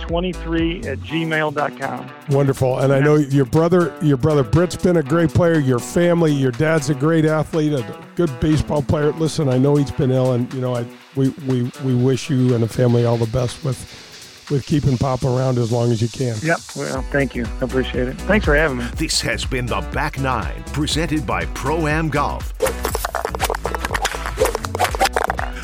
[0.00, 2.10] 23 at gmail.com.
[2.30, 2.78] Wonderful.
[2.78, 6.52] And I know your brother, your brother Britt's been a great player, your family, your
[6.52, 9.12] dad's a great athlete, a good baseball player.
[9.12, 12.54] Listen, I know he's been ill and you know, I we we, we wish you
[12.54, 14.04] and the family all the best with
[14.50, 16.36] with keeping Pop around as long as you can.
[16.42, 16.58] Yep.
[16.76, 17.44] Well, thank you.
[17.60, 18.16] I appreciate it.
[18.22, 18.84] Thanks for having me.
[18.96, 22.52] This has been the Back Nine, presented by Pro Am Golf.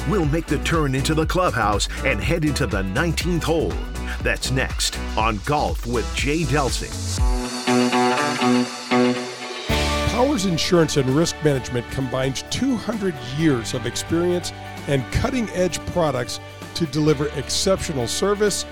[0.09, 3.73] We'll make the turn into the clubhouse and head into the 19th hole.
[4.23, 7.19] That's next on Golf with Jay Delsing.
[10.11, 14.53] Powers Insurance and Risk Management combines 200 years of experience
[14.89, 16.41] and cutting edge products
[16.75, 18.67] to deliver exceptional service,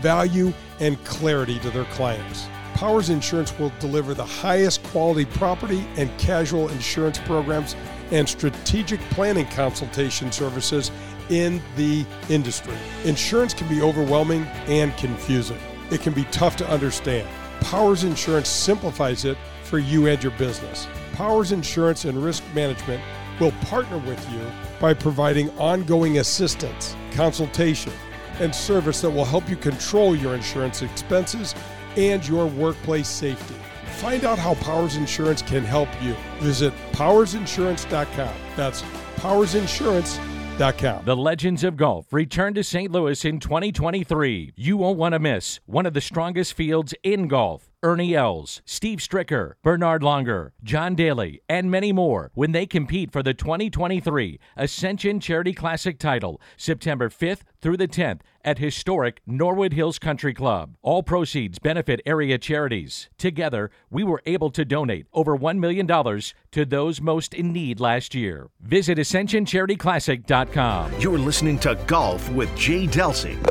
[0.00, 2.46] value, and clarity to their clients.
[2.74, 7.74] Powers Insurance will deliver the highest quality property and casual insurance programs
[8.10, 10.90] and strategic planning consultation services
[11.28, 12.76] in the industry.
[13.04, 15.58] Insurance can be overwhelming and confusing.
[15.90, 17.28] It can be tough to understand.
[17.60, 20.86] Powers Insurance simplifies it for you and your business.
[21.12, 23.02] Powers Insurance and Risk Management
[23.40, 24.40] will partner with you
[24.80, 27.92] by providing ongoing assistance, consultation,
[28.40, 31.54] and service that will help you control your insurance expenses
[31.96, 33.54] and your workplace safety.
[33.96, 36.14] Find out how Powers Insurance can help you.
[36.38, 38.34] Visit powersinsurance.com.
[38.54, 38.82] That's
[39.16, 41.04] powersinsurance.com.
[41.04, 42.92] The Legends of Golf return to St.
[42.92, 44.52] Louis in 2023.
[44.54, 47.70] You won't want to miss one of the strongest fields in golf.
[47.82, 53.22] Ernie Els, Steve Stricker, Bernhard Langer, John Daly, and many more when they compete for
[53.22, 59.98] the 2023 Ascension Charity Classic title September 5th through the 10th at historic Norwood Hills
[59.98, 60.76] Country Club.
[60.82, 63.10] All proceeds benefit area charities.
[63.18, 68.14] Together, we were able to donate over $1 million to those most in need last
[68.14, 68.48] year.
[68.60, 70.92] Visit AscensionCharityClassic.com.
[70.98, 73.42] You're listening to Golf with Jay Delsing.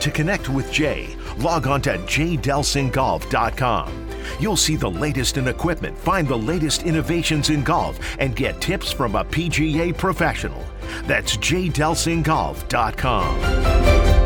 [0.00, 4.06] To connect with Jay, log on to jdelsinggolf.com.
[4.40, 8.90] You'll see the latest in equipment, find the latest innovations in golf, and get tips
[8.92, 10.64] from a PGA professional.
[11.04, 14.25] That's jdelsinggolf.com.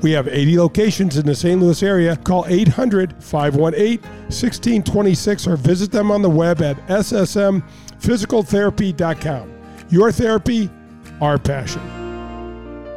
[0.00, 1.60] We have 80 locations in the St.
[1.60, 2.16] Louis area.
[2.16, 9.52] Call 800 518 1626 or visit them on the web at ssmphysicaltherapy.com.
[9.90, 10.70] Your therapy,
[11.20, 11.82] our passion.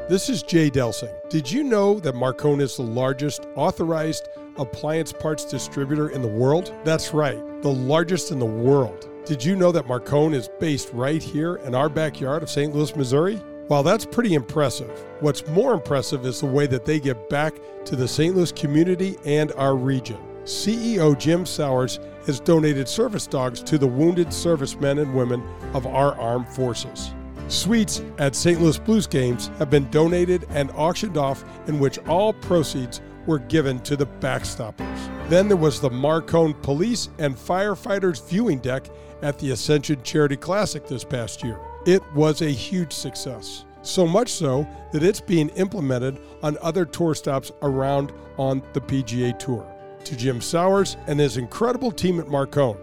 [0.10, 1.14] This is Jay Delsing.
[1.30, 4.28] Did you know that Marcone is the largest authorized
[4.58, 6.74] appliance parts distributor in the world?
[6.84, 9.08] That's right, the largest in the world.
[9.26, 12.76] Did you know that Marcone is based right here in our backyard of St.
[12.76, 13.42] Louis, Missouri?
[13.68, 14.90] While that's pretty impressive,
[15.20, 17.56] what's more impressive is the way that they give back
[17.86, 18.36] to the St.
[18.36, 20.18] Louis community and our region.
[20.44, 25.44] CEO Jim Sowers has donated service dogs to the wounded servicemen and women
[25.74, 27.12] of our armed forces.
[27.48, 28.62] Suites at St.
[28.62, 33.80] Louis Blues games have been donated and auctioned off, in which all proceeds were given
[33.82, 35.30] to the backstoppers.
[35.30, 38.88] Then there was the Marcone Police and Firefighters viewing deck
[39.22, 41.60] at the Ascension Charity Classic this past year.
[41.86, 43.66] It was a huge success.
[43.82, 49.38] So much so that it's being implemented on other tour stops around on the PGA
[49.40, 49.66] Tour.
[50.04, 52.78] To Jim Sowers and his incredible team at Marcone,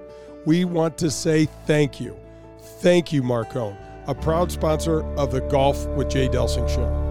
[0.46, 2.16] we want to say thank you.
[2.80, 3.76] Thank you, Marcone,
[4.08, 7.04] a proud sponsor of the Golf with Jay Delsing show.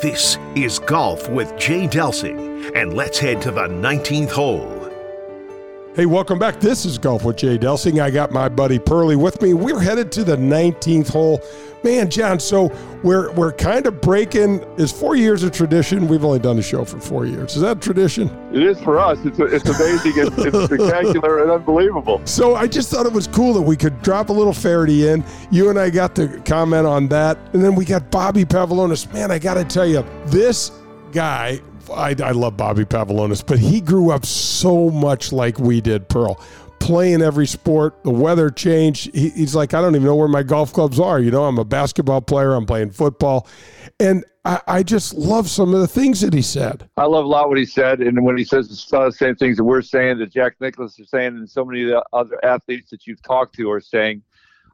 [0.00, 4.79] This is Golf with Jay Delsing, and let's head to the 19th hole.
[5.92, 6.60] Hey, welcome back.
[6.60, 8.00] This is Golf with Jay Delsing.
[8.00, 9.54] I got my buddy Pearly with me.
[9.54, 11.42] We're headed to the 19th hole.
[11.82, 12.72] Man, John, so
[13.02, 16.06] we're we're kind of breaking is four years of tradition.
[16.06, 17.56] We've only done the show for four years.
[17.56, 18.28] Is that tradition?
[18.54, 19.18] It is for us.
[19.24, 20.12] It's, it's amazing.
[20.14, 22.20] it's, it's spectacular and unbelievable.
[22.24, 25.24] So I just thought it was cool that we could drop a little Feherty in.
[25.50, 27.36] You and I got to comment on that.
[27.52, 29.12] And then we got Bobby Pavelonis.
[29.12, 30.70] Man, I got to tell you, this
[31.10, 31.60] guy
[31.90, 36.40] I, I love Bobby Pavelonis, but he grew up so much like we did, Pearl.
[36.80, 39.14] Playing every sport, the weather changed.
[39.14, 41.20] He, he's like, I don't even know where my golf clubs are.
[41.20, 43.46] You know, I'm a basketball player, I'm playing football.
[43.98, 46.88] And I, I just love some of the things that he said.
[46.96, 48.00] I love a lot what he said.
[48.00, 51.36] And when he says the same things that we're saying, that Jack Nicklaus is saying,
[51.36, 54.22] and so many of the other athletes that you've talked to are saying,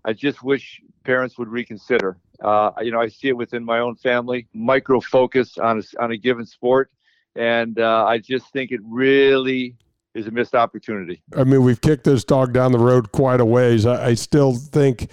[0.04, 2.18] I just wish parents would reconsider.
[2.40, 6.12] Uh, you know, I see it within my own family, micro focus on a, on
[6.12, 6.90] a given sport
[7.36, 9.76] and uh, I just think it really
[10.14, 11.22] is a missed opportunity.
[11.36, 13.84] I mean, we've kicked this dog down the road quite a ways.
[13.84, 15.10] I, I still think,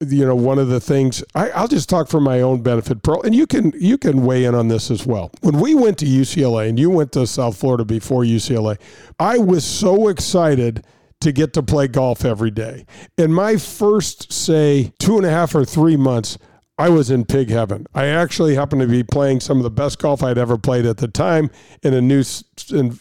[0.00, 3.22] you know, one of the things I, will just talk for my own benefit, Pearl,
[3.22, 5.30] and you can you can weigh in on this as well.
[5.42, 8.78] When we went to UCLA and you went to South Florida before UCLA,
[9.20, 10.84] I was so excited
[11.20, 12.86] to get to play golf every day.
[13.16, 16.38] In my first, say, two and a half or three months,
[16.78, 17.88] I was in pig heaven.
[17.92, 20.98] I actually happened to be playing some of the best golf I'd ever played at
[20.98, 21.50] the time
[21.82, 22.22] in a new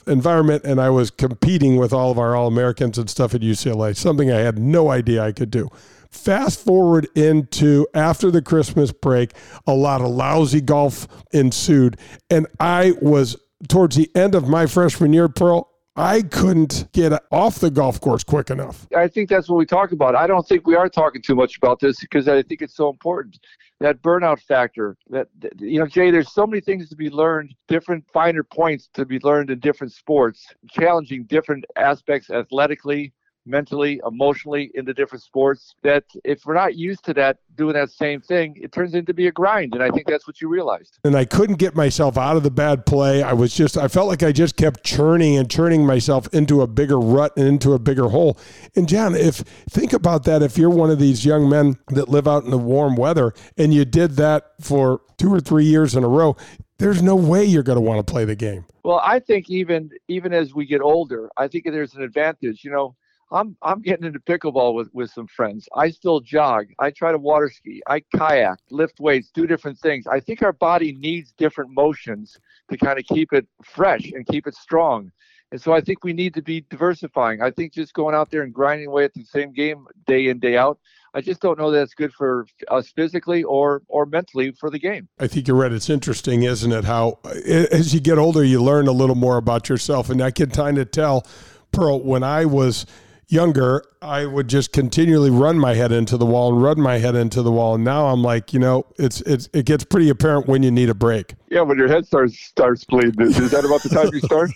[0.08, 3.96] environment, and I was competing with all of our All Americans and stuff at UCLA,
[3.96, 5.70] something I had no idea I could do.
[6.10, 9.34] Fast forward into after the Christmas break,
[9.68, 11.98] a lot of lousy golf ensued,
[12.32, 15.70] and I was towards the end of my freshman year, Pearl.
[15.96, 18.88] I couldn't get off the golf course quick enough.
[18.96, 20.16] I think that's what we talk about.
[20.16, 22.90] I don't think we are talking too much about this because I think it's so
[22.90, 23.40] important
[23.80, 25.28] that burnout factor that
[25.60, 29.20] you know jay there's so many things to be learned different finer points to be
[29.20, 33.14] learned in different sports challenging different aspects athletically
[33.48, 38.22] mentally, emotionally into different sports that if we're not used to that, doing that same
[38.22, 39.74] thing, it turns into be a grind.
[39.74, 41.00] And I think that's what you realized.
[41.04, 43.24] And I couldn't get myself out of the bad play.
[43.24, 46.68] I was just, I felt like I just kept churning and churning myself into a
[46.68, 48.38] bigger rut and into a bigger hole.
[48.76, 49.38] And John, if
[49.70, 52.58] think about that, if you're one of these young men that live out in the
[52.58, 56.36] warm weather and you did that for two or three years in a row,
[56.78, 58.66] there's no way you're going to want to play the game.
[58.84, 62.64] Well, I think even even as we get older, I think there's an advantage.
[62.64, 62.96] You know,
[63.32, 65.68] I'm I'm getting into pickleball with with some friends.
[65.76, 66.68] I still jog.
[66.80, 67.82] I try to water ski.
[67.88, 70.08] I kayak, lift weights, do different things.
[70.08, 72.38] I think our body needs different motions
[72.70, 75.12] to kind of keep it fresh and keep it strong.
[75.52, 77.42] And so I think we need to be diversifying.
[77.42, 80.40] I think just going out there and grinding away at the same game day in
[80.40, 80.80] day out.
[81.14, 84.80] I just don't know that it's good for us physically or or mentally for the
[84.80, 85.08] game.
[85.20, 85.72] I think you're right.
[85.72, 86.84] It's interesting, isn't it?
[86.86, 90.50] How as you get older, you learn a little more about yourself, and I can
[90.50, 91.26] kind of tell,
[91.72, 92.86] Pearl, when I was
[93.28, 97.16] younger, I would just continually run my head into the wall and run my head
[97.16, 97.76] into the wall.
[97.76, 100.90] And now I'm like, you know, it's it's it gets pretty apparent when you need
[100.90, 101.36] a break.
[101.50, 103.20] Yeah, when your head starts starts bleeding.
[103.20, 104.52] Is that about the time you start?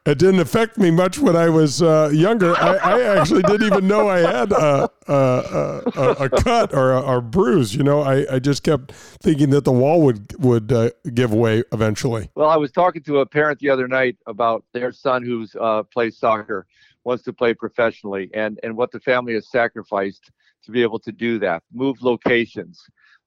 [0.06, 2.56] it didn't affect me much when I was uh, younger.
[2.56, 7.18] I, I, actually didn't even know I had a, a, a, a cut or a,
[7.18, 7.74] a, bruise.
[7.74, 11.62] You know, I, I just kept thinking that the wall would would uh, give way
[11.72, 12.30] eventually.
[12.34, 15.84] Well, I was talking to a parent the other night about their son who's uh,
[15.84, 16.66] plays soccer
[17.04, 20.30] wants to play professionally and, and what the family has sacrificed
[20.64, 21.62] to be able to do that.
[21.72, 22.80] Move locations.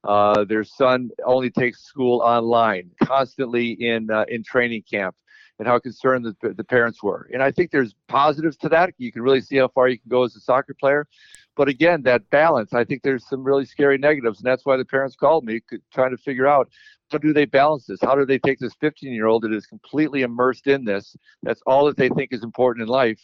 [0.03, 5.15] Uh, their son only takes school online, constantly in uh, in training camp,
[5.59, 7.29] and how concerned the, the parents were.
[7.33, 8.93] And I think there's positives to that.
[8.97, 11.07] You can really see how far you can go as a soccer player.
[11.55, 14.39] But again, that balance, I think there's some really scary negatives.
[14.39, 15.59] And that's why the parents called me
[15.91, 16.69] trying to figure out
[17.11, 17.99] how do they balance this?
[18.01, 21.15] How do they take this 15 year old that is completely immersed in this?
[21.43, 23.19] That's all that they think is important in life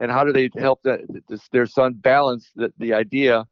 [0.00, 3.46] and how do they help that this, their son balance the, the idea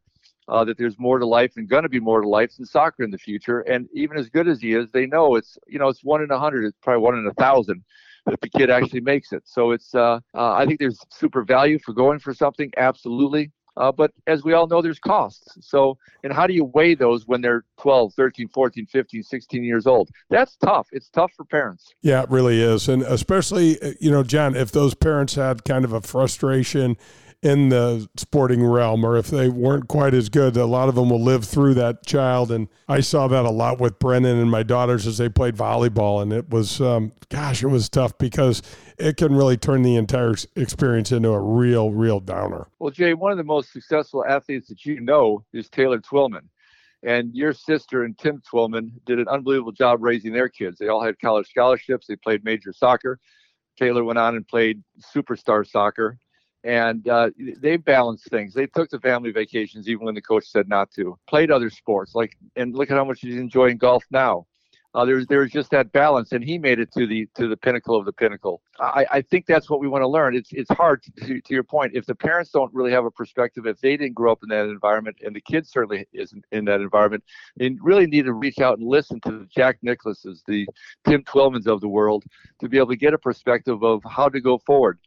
[0.47, 3.03] uh, that there's more to life and going to be more to life than soccer
[3.03, 3.61] in the future.
[3.61, 6.31] And even as good as he is, they know it's you know it's one in
[6.31, 7.83] a hundred, it's probably one in a thousand
[8.25, 9.43] that the kid actually makes it.
[9.45, 13.51] So it's uh, uh, I think there's super value for going for something, absolutely.
[13.77, 15.57] Uh, but as we all know, there's costs.
[15.61, 19.85] So, and how do you weigh those when they're 12, 13, 14, 15, 16 years
[19.85, 20.09] old?
[20.29, 20.87] That's tough.
[20.91, 21.93] It's tough for parents.
[22.01, 22.87] Yeah, it really is.
[22.87, 26.97] And especially, uh, you know, John, if those parents had kind of a frustration
[27.45, 31.11] in the sporting realm, or if they weren't quite as good, a lot of them
[31.11, 32.51] will live through that child.
[32.51, 36.23] And I saw that a lot with Brennan and my daughters as they played volleyball.
[36.23, 38.63] And it was, um, gosh, it was tough because
[38.97, 42.67] it can really turn the entire experience into a real, real downer.
[42.79, 46.49] Well, Jay, one of the most successful athletes that you know is Taylor Twellman.
[47.03, 50.79] And your sister and Tim Twellman did an unbelievable job raising their kids.
[50.79, 52.07] They all had college scholarships.
[52.07, 53.19] They played major soccer.
[53.77, 54.81] Taylor went on and played
[55.15, 56.17] superstar soccer.
[56.65, 57.29] And uh,
[57.61, 58.53] they balanced things.
[58.53, 61.17] They took the family vacations even when the coach said not to.
[61.27, 64.47] Played other sports, like and look at how much he's enjoying golf now.
[64.95, 67.97] Uh, there's there's just that balance, and he made it to the to the pinnacle
[67.97, 68.61] of the pinnacle.
[68.79, 70.35] I, I think that's what we want to learn.
[70.37, 71.91] It's it's hard to, to your point.
[71.93, 74.69] If the parents don't really have a perspective, if they didn't grow up in that
[74.69, 77.25] environment, and the kid certainly isn't in that environment,
[77.57, 80.65] they really need to reach out and listen to the Jack Nicklaus's, the
[81.05, 82.23] Tim Twellmans of the world,
[82.61, 84.97] to be able to get a perspective of how to go forward.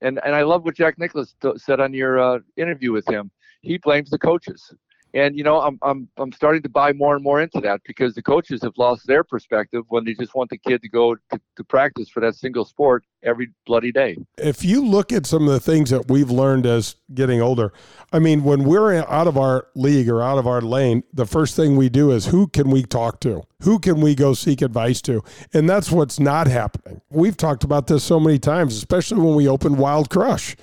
[0.00, 3.30] And and I love what Jack Nicklaus said on your uh, interview with him.
[3.62, 4.72] He blames the coaches
[5.14, 8.14] and you know I'm I'm I'm starting to buy more and more into that because
[8.14, 11.40] the coaches have lost their perspective when they just want the kid to go to,
[11.56, 14.16] to practice for that single sport every bloody day.
[14.36, 17.72] If you look at some of the things that we've learned as getting older,
[18.12, 21.56] I mean, when we're out of our league or out of our lane, the first
[21.56, 23.42] thing we do is who can we talk to?
[23.62, 25.20] Who can we go seek advice to?
[25.52, 27.00] And that's what's not happening.
[27.10, 30.54] We've talked about this so many times, especially when we opened Wild Crush.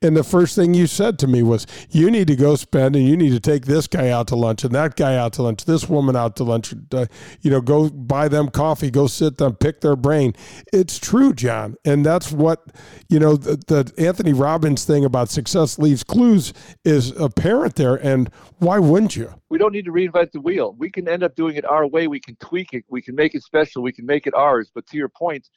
[0.00, 3.08] And the first thing you said to me was, you need to go spend and
[3.08, 5.64] you need to take this guy out to lunch and that guy out to lunch,
[5.64, 7.06] this woman out to lunch, uh,
[7.40, 10.32] you know, go buy them coffee, go sit them, pick their brain.
[10.72, 11.74] It's true, John.
[11.84, 12.66] And that's what,
[13.08, 16.52] you know, the, the Anthony Robbins thing about success leaves clues
[16.84, 17.96] is apparent there.
[17.96, 19.34] And why wouldn't you?
[19.54, 20.74] We don't need to reinvent the wheel.
[20.76, 22.08] We can end up doing it our way.
[22.08, 22.84] We can tweak it.
[22.88, 23.84] We can make it special.
[23.84, 24.68] We can make it ours.
[24.74, 25.48] But to your point,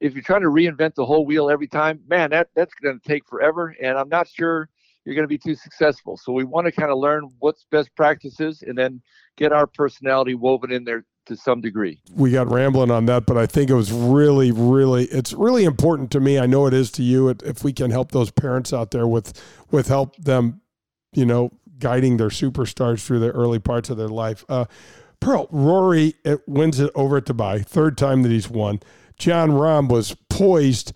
[0.00, 3.06] if you're trying to reinvent the whole wheel every time, man, that that's going to
[3.06, 3.76] take forever.
[3.82, 4.70] And I'm not sure
[5.04, 6.16] you're going to be too successful.
[6.16, 9.02] So we want to kind of learn what's best practices and then
[9.36, 12.00] get our personality woven in there to some degree.
[12.16, 16.10] We got rambling on that, but I think it was really, really, it's really important
[16.12, 16.38] to me.
[16.38, 17.28] I know it is to you.
[17.28, 19.38] If we can help those parents out there with,
[19.70, 20.62] with help them,
[21.12, 24.44] you know, guiding their superstars through the early parts of their life.
[24.48, 24.66] Uh,
[25.20, 28.80] Pearl Rory it wins it over at Dubai, third time that he's won.
[29.18, 30.92] Jon Rahm was poised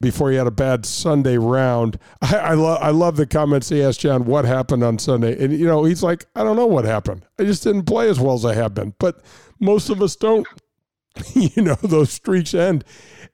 [0.00, 1.98] before he had a bad Sunday round.
[2.22, 5.52] I, I love I love the comments he asked John what happened on Sunday, and
[5.52, 7.26] you know he's like I don't know what happened.
[7.38, 9.22] I just didn't play as well as I have been, but
[9.60, 10.46] most of us don't.
[11.34, 12.84] you know those streaks end.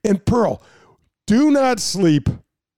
[0.04, 0.62] And Pearl,
[1.26, 2.28] do not sleep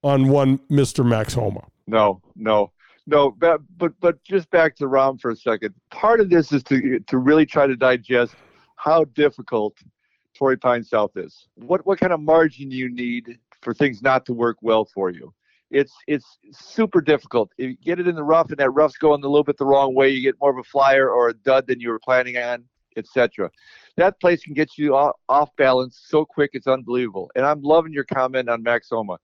[0.03, 1.67] on one Mister Max Homa.
[1.87, 2.73] No, no.
[3.07, 5.75] No, but, but but just back to Rahm for a second.
[5.91, 8.35] Part of this is to to really try to digest
[8.77, 9.77] how difficult
[10.35, 11.49] Torrey Pine South is.
[11.55, 15.35] What what kind of margin you need for things not to work well for you.
[15.71, 17.51] It's it's super difficult.
[17.59, 19.65] If you get it in the rough and that rough's going a little bit the
[19.65, 22.37] wrong way, you get more of a flyer or a dud than you were planning
[22.37, 22.65] on,
[22.97, 23.51] etc.
[23.97, 27.31] That place can get you off, balance so quick it's unbelievable.
[27.35, 29.19] And I'm loving your comment on Max Homa.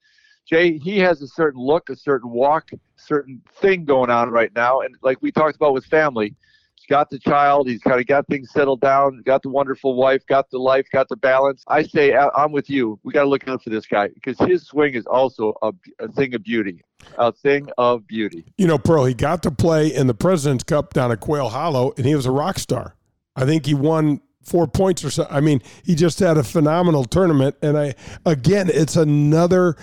[0.50, 4.80] Jay, he has a certain look, a certain walk, certain thing going on right now.
[4.80, 6.34] And like we talked about with family,
[6.74, 7.68] he's got the child.
[7.68, 9.22] He's kind of got things settled down.
[9.24, 10.26] Got the wonderful wife.
[10.26, 10.86] Got the life.
[10.92, 11.62] Got the balance.
[11.68, 12.98] I say I'm with you.
[13.04, 16.08] We got to look out for this guy because his swing is also a, a
[16.08, 16.82] thing of beauty.
[17.16, 18.44] A thing of beauty.
[18.58, 19.04] You know, Pearl.
[19.04, 22.26] He got to play in the President's Cup down at Quail Hollow, and he was
[22.26, 22.96] a rock star.
[23.36, 25.26] I think he won four points or so.
[25.30, 27.56] I mean, he just had a phenomenal tournament.
[27.62, 27.94] And I,
[28.26, 29.76] again, it's another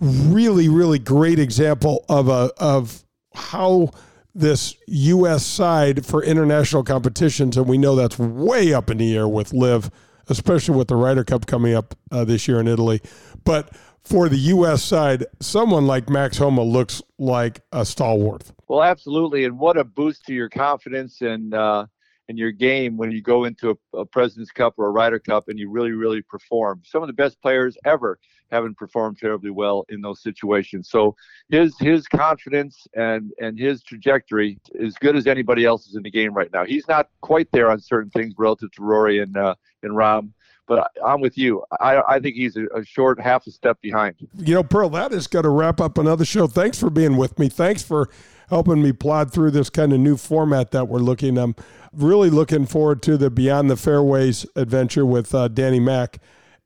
[0.00, 3.90] really, really great example of a of how
[4.34, 5.46] this U.S.
[5.46, 9.90] side for international competitions, and we know that's way up in the air with LIV,
[10.28, 13.00] especially with the Ryder Cup coming up uh, this year in Italy.
[13.44, 14.82] But for the U.S.
[14.82, 18.52] side, someone like Max Homa looks like a stalwart.
[18.68, 21.86] Well, absolutely, and what a boost to your confidence and uh,
[22.28, 25.48] and your game when you go into a, a President's Cup or a Ryder Cup
[25.48, 26.82] and you really, really perform.
[26.84, 28.18] Some of the best players ever
[28.50, 30.88] haven't performed terribly well in those situations.
[30.88, 31.16] So
[31.48, 36.34] his his confidence and and his trajectory is good as anybody else's in the game
[36.34, 36.64] right now.
[36.64, 40.30] He's not quite there on certain things relative to Rory and uh, and Rahm.
[40.66, 41.62] But I'm with you.
[41.78, 44.14] I, I think he's a, a short half a step behind.
[44.38, 46.46] You know, Pearl, that is going to wrap up another show.
[46.46, 47.50] Thanks for being with me.
[47.50, 48.08] Thanks for
[48.48, 51.36] helping me plod through this kind of new format that we're looking.
[51.36, 51.54] I'm
[51.92, 56.18] really looking forward to the Beyond the Fairways adventure with uh, Danny Mack.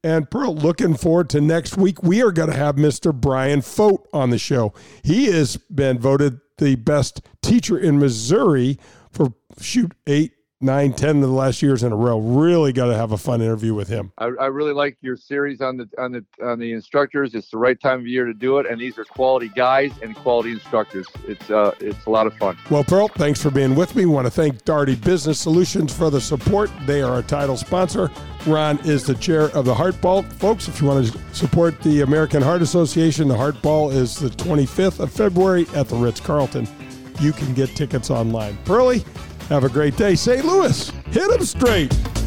[0.05, 2.03] And Pearl, looking forward to next week.
[2.03, 3.12] We are going to have Mr.
[3.12, 4.72] Brian Fogt on the show.
[5.03, 8.78] He has been voted the best teacher in Missouri
[9.11, 12.18] for shoot eight nine, ten of the last years in a row.
[12.18, 14.12] Really got to have a fun interview with him.
[14.18, 17.34] I, I really like your series on the on the on the instructors.
[17.34, 20.16] It's the right time of year to do it, and these are quality guys and
[20.16, 21.06] quality instructors.
[21.26, 22.56] It's uh it's a lot of fun.
[22.70, 24.06] Well, Pearl, thanks for being with me.
[24.06, 26.70] Want to thank Daugherty Business Solutions for the support.
[26.86, 28.11] They are our title sponsor.
[28.46, 30.22] Ron is the chair of the Heart Ball.
[30.22, 34.28] Folks, if you want to support the American Heart Association, the Heart Ball is the
[34.30, 36.66] 25th of February at the Ritz Carlton.
[37.20, 38.56] You can get tickets online.
[38.64, 39.04] Pearly,
[39.49, 40.14] have a great day.
[40.14, 40.44] St.
[40.44, 42.18] Louis, hit them straight.